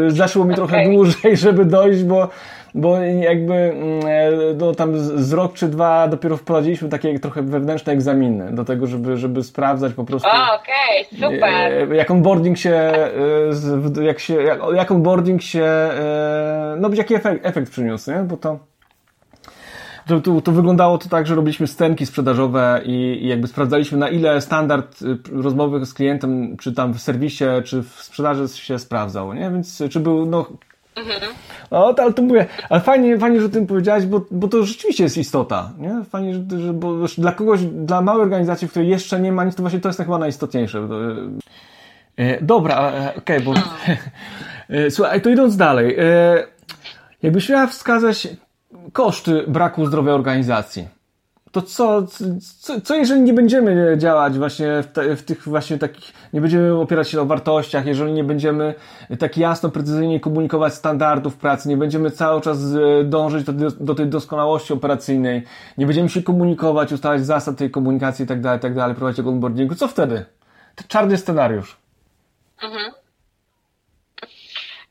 [0.08, 0.94] zeszło mi trochę okay.
[0.94, 2.30] dłużej, żeby dojść, bo,
[2.76, 7.94] bo jakby mm, e, no, tam z rok czy dwa dopiero wprowadziliśmy takie trochę wewnętrzne
[7.94, 10.30] egzaminy do tego, żeby, żeby sprawdzać po prostu.
[10.30, 11.92] Okej, okay, super.
[11.94, 14.36] E, jak onboarding się, e, jak się,
[14.74, 15.66] jak onboarding się,
[16.78, 18.18] no jaki efekt, efekt przyniósł, nie?
[18.18, 18.60] Bo to
[20.08, 24.10] to, to, to, wyglądało to tak, że robiliśmy scenki sprzedażowe i, i, jakby sprawdzaliśmy na
[24.10, 29.34] ile standard y, rozmowy z klientem, czy tam w serwisie, czy w sprzedaży się sprawdzał,
[29.34, 29.52] nie?
[29.52, 30.46] Więc czy był, no...
[30.98, 31.34] Mhm.
[31.72, 35.04] No, ale to mówię, ale fajnie, fajnie, że o tym powiedziałeś, bo, bo to rzeczywiście
[35.04, 36.04] jest istota, nie?
[36.10, 39.56] Fajnie, że, że bo dla kogoś, dla małej organizacji, w której jeszcze nie ma nic,
[39.56, 40.88] to właśnie to jest chyba najistotniejsze.
[42.20, 43.54] Y, dobra, okej, okay, bo...
[44.90, 45.98] Słuchaj, to idąc dalej.
[47.24, 48.28] Jakbyś miała wskazać
[48.94, 50.97] koszty braku zdrowej organizacji.
[51.52, 52.04] To co,
[52.60, 56.74] co, co jeżeli nie będziemy działać właśnie w, te, w, tych właśnie takich, nie będziemy
[56.74, 58.76] opierać się na wartościach, jeżeli nie będziemy
[59.20, 64.08] tak jasno, precyzyjnie komunikować standardów pracy, nie będziemy cały czas e, dążyć do, do tej
[64.08, 65.44] doskonałości operacyjnej,
[65.78, 69.30] nie będziemy się komunikować, ustalać zasad tej komunikacji i tak dalej, tak dalej, prowadzić tego
[69.30, 70.26] onboardingu, co wtedy?
[70.76, 71.78] To czarny scenariusz.
[72.62, 72.92] Mhm.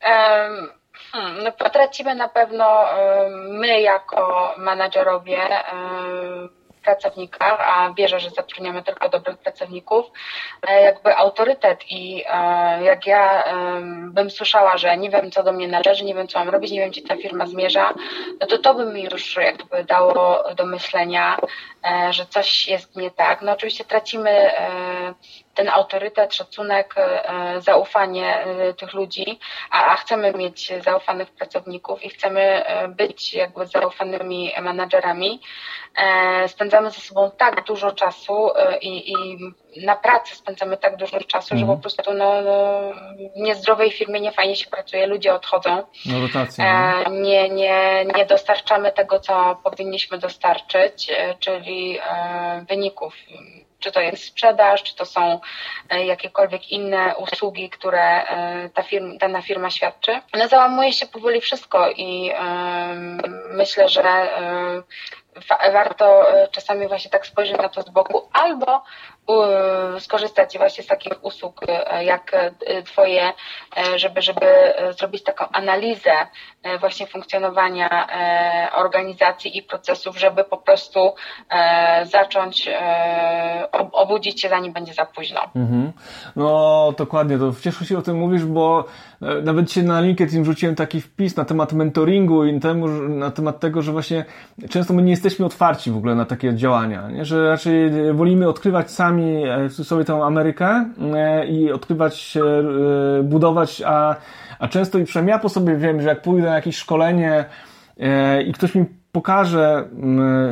[0.01, 0.76] Um
[1.17, 2.85] Hmm, no potracimy na pewno
[3.49, 5.39] my jako menadżerowie
[6.83, 10.05] pracownikach, a wierzę, że zatrudniamy tylko dobrych pracowników,
[10.83, 12.23] jakby autorytet i
[12.81, 13.43] jak ja
[14.09, 16.79] bym słyszała, że nie wiem, co do mnie należy, nie wiem, co mam robić, nie
[16.79, 17.93] wiem, gdzie ta firma zmierza,
[18.41, 21.37] no to to by mi już jakby dało do myślenia,
[22.09, 23.41] że coś jest nie tak.
[23.41, 24.51] No oczywiście tracimy
[25.53, 26.95] ten autorytet, szacunek,
[27.57, 28.45] zaufanie
[28.77, 29.39] tych ludzi,
[29.71, 35.41] a, chcemy mieć zaufanych pracowników i chcemy być jakby zaufanymi menadżerami.
[36.47, 38.49] Spędzamy ze sobą tak dużo czasu
[38.81, 39.37] i, i
[39.85, 41.59] na pracy spędzamy tak dużo czasu, mm.
[41.59, 41.77] że mhm.
[41.77, 42.81] po prostu no, no,
[43.35, 45.83] niezdrowej firmie nie fajnie się pracuje, ludzie odchodzą.
[46.05, 47.09] No, rotacja, no.
[47.09, 51.99] nie, nie, nie dostarczamy tego, co powinniśmy dostarczyć, czyli
[52.69, 53.13] wyników
[53.79, 55.39] czy to jest sprzedaż, czy to są
[55.89, 60.21] e, jakiekolwiek inne usługi, które e, ta firma, dana firma świadczy.
[60.33, 62.31] No załamuje się powoli wszystko i
[63.51, 64.03] myślę, że
[65.73, 68.83] warto czasami właśnie tak spojrzeć na to z boku, albo
[69.99, 71.61] skorzystać właśnie z takich usług
[72.01, 72.51] jak
[72.85, 73.33] Twoje,
[73.95, 74.45] żeby, żeby
[74.97, 76.11] zrobić taką analizę
[76.79, 78.07] właśnie funkcjonowania
[78.75, 81.13] organizacji i procesów, żeby po prostu
[82.03, 82.69] zacząć
[83.91, 85.41] obudzić się zanim będzie za późno.
[85.55, 85.91] Mhm.
[86.35, 88.85] No dokładnie, to cieszę się o tym mówisz, bo
[89.43, 92.59] nawet się na LinkedIn rzuciłem taki wpis na temat mentoringu i
[93.09, 94.25] na temat tego, że właśnie
[94.69, 97.25] często my nie jesteśmy otwarci w ogóle na takie działania, nie?
[97.25, 102.37] że raczej wolimy odkrywać sami e, sobie tę Amerykę e, i odkrywać,
[103.19, 104.15] e, budować, a,
[104.59, 107.45] a często i przynajmniej ja po sobie wiem, że jak pójdę na jakieś szkolenie
[108.47, 109.87] i ktoś mi pokaże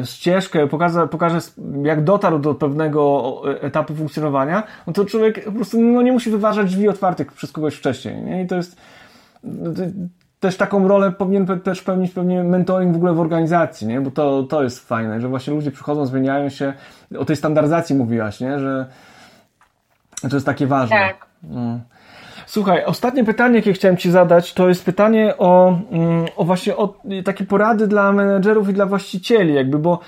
[0.06, 1.40] ścieżkę, pokaże, pokaże
[1.84, 6.70] jak dotarł do pewnego etapu funkcjonowania, no to człowiek po prostu no, nie musi wyważać
[6.70, 8.22] drzwi otwartych przez kogoś wcześniej.
[8.22, 8.44] Nie?
[8.44, 8.82] I to jest
[10.46, 14.02] też taką rolę powinien też pełnić pewnie mentoring w ogóle w organizacji, nie?
[14.02, 16.74] Bo to, to jest fajne, że właśnie ludzie przychodzą, zmieniają się.
[17.20, 18.60] O tej standardyzacji mówiłaś, nie?
[18.60, 18.86] Że
[20.30, 20.96] to jest takie ważne.
[20.96, 21.26] Tak.
[21.44, 21.80] No.
[22.56, 26.94] Słuchaj, ostatnie pytanie, jakie chciałem Ci zadać, to jest pytanie o, mm, o właśnie o
[27.26, 30.00] takie porady dla menedżerów i dla właścicieli, jakby, bo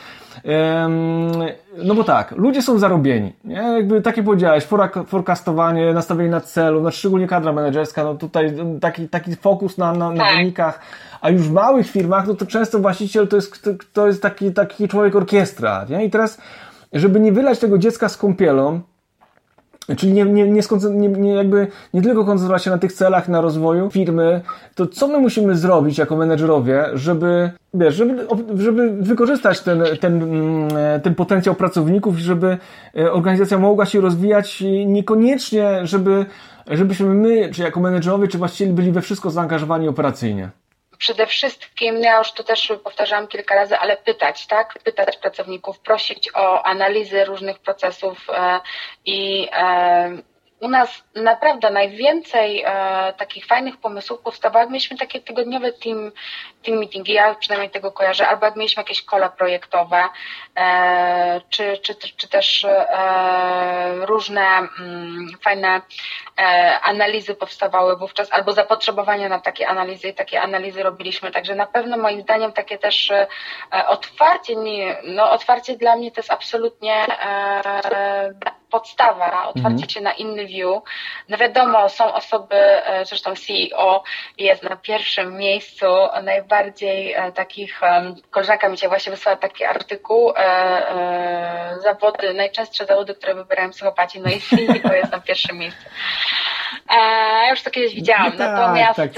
[1.84, 3.56] no bo tak, ludzie są zarobieni, nie?
[3.56, 4.68] Jakby takie powiedziałeś,
[5.08, 10.12] forecastowanie, nastawienie na celu, no szczególnie kadra menedżerska, no tutaj taki, taki fokus na, na,
[10.12, 10.38] na tak.
[10.38, 10.80] wynikach,
[11.22, 14.88] a już w małych firmach, no to często właściciel to jest, to jest taki, taki
[14.88, 16.06] człowiek orkiestra, nie?
[16.06, 16.42] I teraz,
[16.94, 18.82] żeby nie wylać tego dziecka z kąpielą,
[19.96, 20.62] Czyli nie, nie, nie,
[20.92, 24.42] nie, nie, jakby nie tylko koncentrować się na tych celach, na rozwoju firmy,
[24.76, 28.28] to co my musimy zrobić jako menedżerowie, żeby, wiesz, żeby,
[28.58, 32.58] żeby wykorzystać ten, ten, mm, ten potencjał pracowników żeby
[32.98, 36.26] e, organizacja mogła się rozwijać niekoniecznie, żeby,
[36.72, 40.50] żebyśmy my, czy jako menedżerowie, czy właścicieli byli we wszystko zaangażowani operacyjnie
[40.98, 44.80] przede wszystkim, ja już to też powtarzałam kilka razy, ale pytać, tak?
[44.84, 48.60] Pytać pracowników, prosić o analizy różnych procesów e,
[49.06, 50.18] i e,
[50.60, 56.12] u nas naprawdę najwięcej e, takich fajnych pomysłów powstawało, jak mieliśmy takie tygodniowe team,
[56.64, 60.04] team meetingi, ja przynajmniej tego kojarzę, albo jak mieliśmy jakieś kola projektowe,
[60.56, 62.86] e, czy, czy, czy też e,
[64.06, 65.82] różne mm, fajne
[66.40, 71.66] e, analizy powstawały wówczas, albo zapotrzebowania na takie analizy i takie analizy robiliśmy, także na
[71.66, 73.28] pewno moim zdaniem takie też e,
[73.88, 74.56] otwarcie,
[75.04, 78.34] no otwarcie dla mnie to jest absolutnie e,
[78.72, 79.90] podstawa, otwarcie mhm.
[79.90, 80.82] się na inny view.
[81.30, 84.04] No wiadomo, są osoby, e, zresztą CEO
[84.38, 85.86] jest na pierwszym miejscu
[86.24, 87.82] najbardziej e, takich,
[88.30, 94.30] koleżanka mi się właśnie wysłała taki artykuł, e, zawody, najczęstsze zawody, które wybierają psychopaci, no
[94.30, 95.86] i CEO jest na pierwszym miejscu.
[96.90, 99.12] Ja już to kiedyś widziałam, no tak, natomiast tak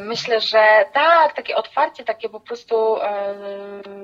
[0.00, 2.96] myślę, że tak, takie otwarcie, takie po prostu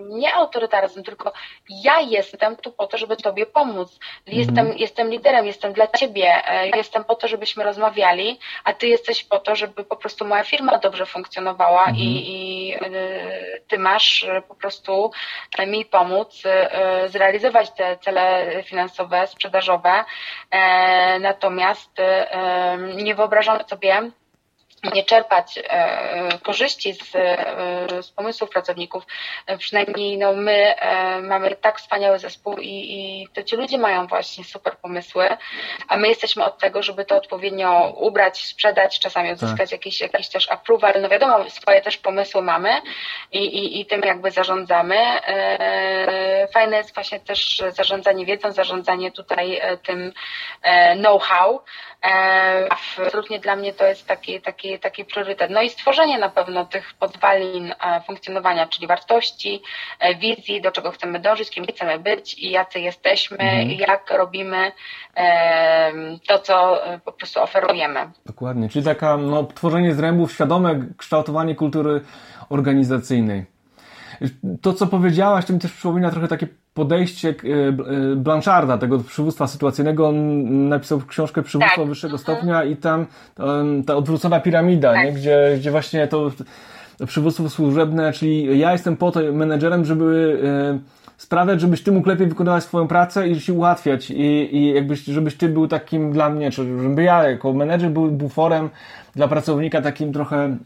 [0.09, 1.33] nie autorytaryzm, tylko
[1.69, 3.99] ja jestem tu po to, żeby Tobie pomóc.
[4.27, 4.79] Jestem, mhm.
[4.79, 9.39] jestem liderem, jestem dla Ciebie, e, jestem po to, żebyśmy rozmawiali, a Ty jesteś po
[9.39, 11.97] to, żeby po prostu moja firma dobrze funkcjonowała mhm.
[11.99, 12.81] i, i e,
[13.69, 15.11] Ty masz e, po prostu
[15.67, 16.43] mi pomóc
[17.07, 20.05] zrealizować te cele finansowe, sprzedażowe.
[21.21, 21.91] Natomiast
[22.77, 24.11] nie wyobrażam sobie,
[24.95, 29.07] nie czerpać e, korzyści z, e, z pomysłów pracowników.
[29.47, 30.75] E, przynajmniej no, my
[31.23, 35.29] mamy tak wspaniały zespół i, i to ci ludzie mają właśnie super pomysły,
[35.89, 39.73] a my jesteśmy od tego, żeby to odpowiednio ubrać, sprzedać, czasami odzyskać tak.
[39.73, 40.95] jakiś, jakiś też approval.
[41.03, 42.71] No wiadomo, swoje też pomysły mamy
[43.33, 44.97] i, i, i tym jakby zarządzamy.
[46.55, 50.13] Fajne jest właśnie też zarządzanie wiedzą, zarządzanie tutaj tym
[50.97, 51.61] know-how.
[52.71, 55.51] Absolutnie dla mnie to jest taki, taki taki, priorytet.
[55.51, 59.63] No i stworzenie na pewno tych podwalin e, funkcjonowania, czyli wartości,
[60.01, 63.71] e, wizji, do czego chcemy dążyć, kim chcemy być i jacy jesteśmy, mhm.
[63.71, 64.73] jak robimy
[66.29, 68.11] to, co e, po prostu oferujemy.
[68.27, 72.01] Dokładnie, czyli taka no, tworzenie zrębów, świadome kształtowanie kultury
[72.49, 73.45] organizacyjnej.
[74.63, 79.47] To, co powiedziałaś, to mi też przypomina trochę takie podejście e, e, Blancharda, tego przywództwa
[79.47, 80.09] sytuacyjnego.
[80.09, 81.89] On napisał książkę Przywództwo tak.
[81.89, 82.23] wyższego mhm.
[82.23, 83.07] stopnia i tam
[83.87, 85.05] ta odwrócona piramida, tak.
[85.05, 85.13] nie?
[85.13, 86.31] Gdzie, gdzie właśnie to
[87.07, 92.27] przywództwo służebne, czyli ja jestem po to menedżerem, żeby e, sprawiać, żebyś ty mógł lepiej
[92.27, 96.51] wykonywać swoją pracę i ci ułatwiać i, i jakbyś, żebyś ty był takim dla mnie,
[96.51, 98.71] czy żeby ja jako menedżer był buforem
[99.17, 100.57] dla pracownika takim trochę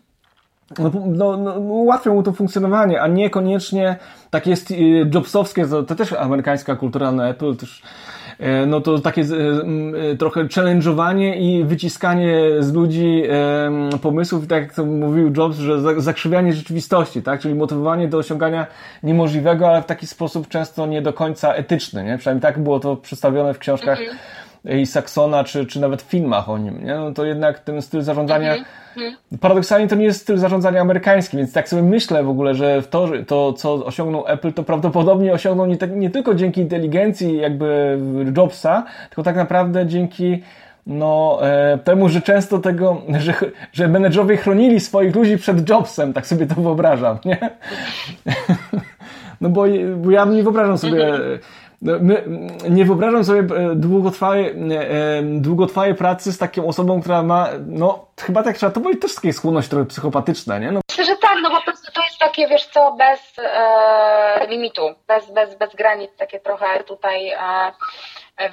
[0.79, 3.97] no, no, no, ułatwią mu to funkcjonowanie, a niekoniecznie
[4.31, 4.75] tak jest y,
[5.15, 7.83] jobsowskie, to, też amerykańska kultura na Apple też
[8.39, 13.23] e, no to takie e, trochę challenge'owanie i wyciskanie z ludzi
[14.03, 17.41] pomysłów, tak jak to mówił Jobs, że zakrzywianie rzeczywistości, tak?
[17.41, 18.67] Czyli motywowanie do osiągania
[19.03, 22.19] niemożliwego, ale w taki sposób często nie do końca etyczny, nie?
[22.19, 24.47] Przynajmniej tak było to przedstawione w książkach mm -hmm.
[24.67, 26.95] I Saxona, czy, czy nawet w filmach o nim, nie?
[26.95, 28.87] No to jednak ten styl zarządzania mm -hmm
[29.41, 33.09] Paradoksalnie to nie jest styl zarządzania amerykański, więc tak sobie myślę w ogóle, że to,
[33.27, 37.99] to co osiągnął Apple, to prawdopodobnie osiągnął nie, nie tylko dzięki inteligencji jakby
[38.37, 40.43] Jobsa, tylko tak naprawdę dzięki
[40.87, 43.35] no, e, temu, że często tego, że,
[43.73, 47.39] że menedżerowie chronili swoich ludzi przed Jobsem, tak sobie to wyobrażam, nie?
[49.41, 49.65] No bo,
[49.97, 51.31] bo ja nie wyobrażam sobie mhm.
[51.31, 51.39] No,
[51.83, 52.25] my,
[52.71, 58.43] nie wyobrażam sobie e, długotrwałej, e, długotrwałej pracy z taką osobą, która ma, no chyba
[58.43, 60.73] tak trzeba to powiedzieć, też takie skłonność trochę psychopatyczna, nie?
[60.73, 60.81] No.
[60.91, 65.31] Myślę, że tak, no po prostu to jest takie, wiesz co, bez e, limitu, bez,
[65.31, 67.39] bez, bez granic, takie trochę tutaj e,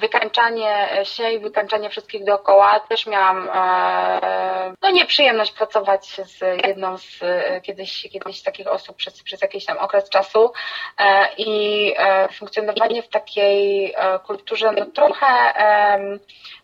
[0.00, 2.80] wykańczanie się i wykańczanie wszystkich dookoła.
[2.80, 9.22] Też miałam e, no, nieprzyjemność pracować z jedną z e, kiedyś, kiedyś takich osób przez,
[9.22, 10.52] przez jakiś tam okres czasu.
[10.98, 11.94] E, i
[12.32, 13.94] funkcjonowanie w takiej
[14.26, 15.26] kulturze no trochę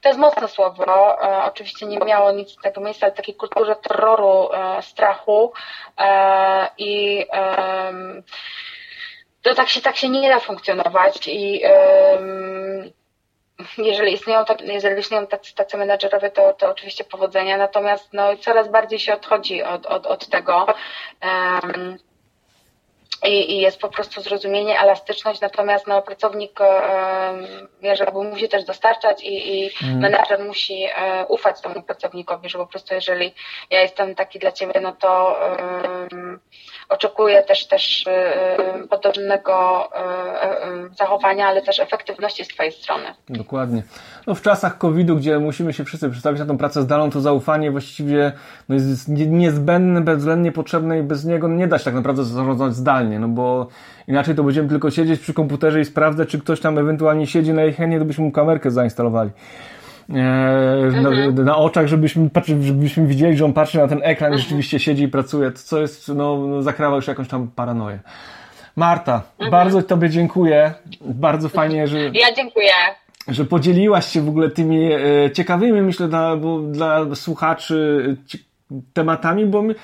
[0.00, 4.48] to jest mocne słowo, oczywiście nie miało nic tego miejsca, ale takiej kulturze terroru,
[4.80, 5.52] strachu.
[6.78, 7.26] I
[9.42, 11.62] to tak się, tak się nie da funkcjonować i
[13.78, 18.68] jeżeli istnieją, tak, jeżeli istnieją tacy, tacy menadżerowie, to, to oczywiście powodzenia, natomiast no, coraz
[18.68, 20.66] bardziej się odchodzi od, od, od tego.
[21.22, 21.98] Um,
[23.24, 29.22] i, i, jest po prostu zrozumienie, elastyczność, natomiast no, pracownik um, żeby musi też dostarczać
[29.22, 29.98] i, i mm.
[29.98, 33.34] menadżer musi um, ufać temu pracownikowi, że po prostu jeżeli
[33.70, 35.40] ja jestem taki dla ciebie, no to
[36.12, 36.40] um,
[36.90, 43.04] oczekuję też, też y, podobnego y, y, zachowania, ale też efektywności z Twojej strony.
[43.28, 43.82] Dokładnie.
[44.26, 47.70] No w czasach COVID-u, gdzie musimy się wszyscy przedstawić na tą pracę zdalną, to zaufanie
[47.70, 48.32] właściwie
[48.68, 53.18] no jest niezbędne, bezwzględnie potrzebne i bez niego nie da się tak naprawdę zarządzać zdalnie,
[53.18, 53.66] no bo
[54.08, 57.64] inaczej to będziemy tylko siedzieć przy komputerze i sprawdzać, czy ktoś tam ewentualnie siedzi na
[57.64, 59.30] ich chętnie, to byśmy mu kamerkę zainstalowali.
[60.10, 61.44] E, na, mhm.
[61.44, 62.30] na, oczach, żebyśmy,
[62.60, 64.42] żebyśmy widzieli, że on patrzy na ten ekran i mhm.
[64.42, 67.98] rzeczywiście siedzi i pracuje, co jest, no, no, zakrawa już jakąś tam paranoję.
[68.76, 69.50] Marta, mhm.
[69.50, 70.74] bardzo Tobie dziękuję.
[71.00, 71.98] Bardzo fajnie, że.
[71.98, 72.72] Ja dziękuję.
[73.28, 74.98] Że podzieliłaś się w ogóle tymi e,
[75.32, 76.36] ciekawymi, myślę, dla,
[76.70, 78.16] dla słuchaczy
[78.92, 79.74] tematami, bo, my,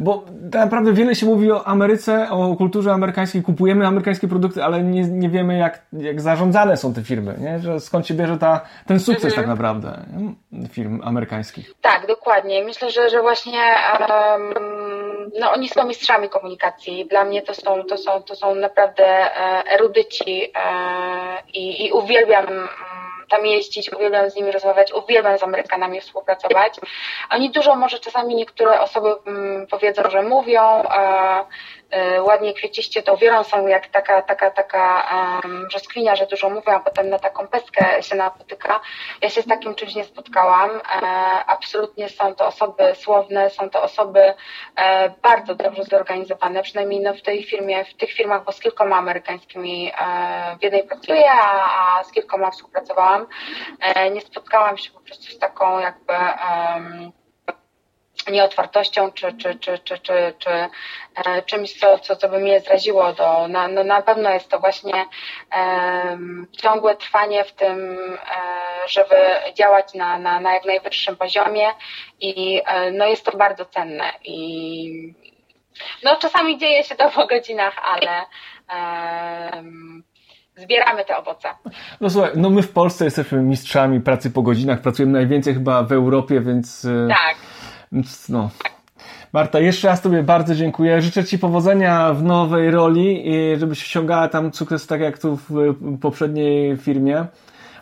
[0.00, 4.82] bo tak naprawdę wiele się mówi o Ameryce, o kulturze amerykańskiej, kupujemy amerykańskie produkty, ale
[4.82, 7.58] nie, nie wiemy jak, jak zarządzane są te firmy, nie?
[7.58, 9.42] Że skąd się bierze ta, ten sukces mhm.
[9.42, 10.04] tak naprawdę
[10.68, 11.74] firm amerykańskich.
[11.80, 12.64] Tak, dokładnie.
[12.64, 13.60] Myślę, że, że właśnie
[14.10, 14.54] um,
[15.40, 17.06] no, oni są mistrzami komunikacji.
[17.06, 20.50] Dla mnie to są, to są, to są naprawdę e, erudyci e,
[21.54, 22.46] i, i uwielbiam
[23.28, 26.74] tam jeździć, uwielbiam z nimi rozmawiać, uwielbiam z Amerykanami współpracować.
[27.30, 30.82] Oni dużo może czasami niektóre osoby mm, powiedzą, że mówią,
[32.20, 35.08] ładnie kwieciście, to wielą są jak taka, taka, taka
[35.68, 38.80] brzoskwinia, że dużo mówią, a potem na taką peskę się napotyka.
[39.22, 40.70] Ja się z takim czymś nie spotkałam.
[40.70, 40.80] E,
[41.46, 44.34] absolutnie są to osoby słowne, są to osoby
[44.76, 48.96] e, bardzo dobrze zorganizowane, przynajmniej no, w tej firmie, w tych firmach, bo z kilkoma
[48.96, 53.26] amerykańskimi e, w jednej pracuję, a, a z kilkoma współpracowałam.
[53.80, 57.12] E, nie spotkałam się po prostu z taką jakby um,
[58.32, 63.12] nieotwartością czy, czy, czy, czy, czy, czy e, czymś, co, co, co by mnie zraziło.
[63.12, 65.06] Do, na, no, na pewno jest to właśnie
[65.56, 66.18] e,
[66.62, 69.16] ciągłe trwanie w tym, e, żeby
[69.54, 71.66] działać na, na, na jak najwyższym poziomie
[72.20, 74.12] i e, no, jest to bardzo cenne.
[74.24, 75.14] I
[76.04, 78.24] no, czasami dzieje się to po godzinach, ale
[80.56, 81.48] zbieramy te owoce.
[82.00, 85.92] No słuchaj, no my w Polsce jesteśmy mistrzami pracy po godzinach, pracujemy najwięcej chyba w
[85.92, 86.84] Europie, więc...
[86.84, 87.36] E, tak
[88.28, 88.50] no.
[89.32, 91.02] Marta, jeszcze raz Tobie bardzo dziękuję.
[91.02, 95.74] Życzę Ci powodzenia w nowej roli i żebyś osiągała tam sukces tak jak tu w
[96.00, 97.26] poprzedniej firmie,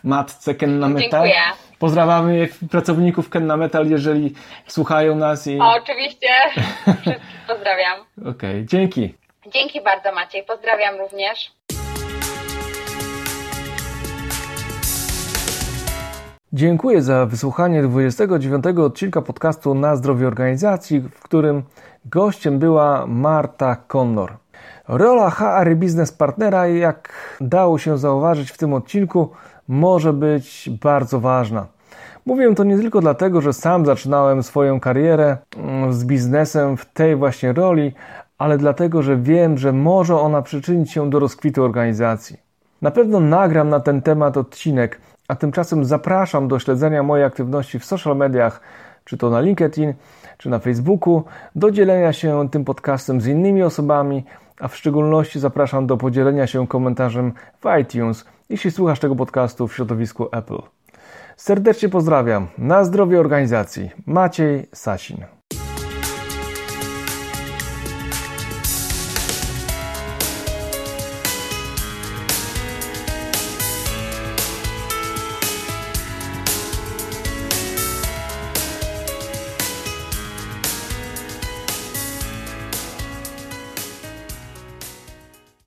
[0.03, 1.09] matce Kenna Metal.
[1.09, 1.41] Dziękuję.
[1.79, 4.33] Pozdrawiamy pracowników Kenna Metal, jeżeli
[4.67, 5.47] słuchają nas.
[5.47, 5.59] I...
[5.59, 6.27] O, oczywiście.
[7.47, 7.99] Pozdrawiam.
[8.17, 9.13] Okej, okay, dzięki.
[9.47, 10.43] Dzięki bardzo Maciej.
[10.43, 11.51] Pozdrawiam również.
[16.55, 21.63] Dziękuję za wysłuchanie 29 odcinka podcastu Na zdrowie organizacji, w którym
[22.05, 24.37] gościem była Marta Connor.
[24.87, 29.29] Rola HR Business Partnera, jak dało się zauważyć w tym odcinku,
[29.67, 31.65] może być bardzo ważna.
[32.25, 37.15] Mówię to nie tylko dlatego, że sam zaczynałem swoją karierę mm, z biznesem w tej
[37.15, 37.93] właśnie roli,
[38.37, 42.37] ale dlatego, że wiem, że może ona przyczynić się do rozkwitu organizacji.
[42.81, 47.85] Na pewno nagram na ten temat odcinek, a tymczasem zapraszam do śledzenia mojej aktywności w
[47.85, 48.61] social mediach,
[49.05, 49.93] czy to na LinkedIn,
[50.37, 51.23] czy na Facebooku,
[51.55, 54.23] do dzielenia się tym podcastem z innymi osobami,
[54.59, 59.75] a w szczególności zapraszam do podzielenia się komentarzem w iTunes, jeśli słuchasz tego podcastu w
[59.75, 60.61] środowisku Apple.
[61.37, 62.47] Serdecznie pozdrawiam.
[62.57, 63.91] Na zdrowie organizacji.
[64.05, 65.25] Maciej Sasin.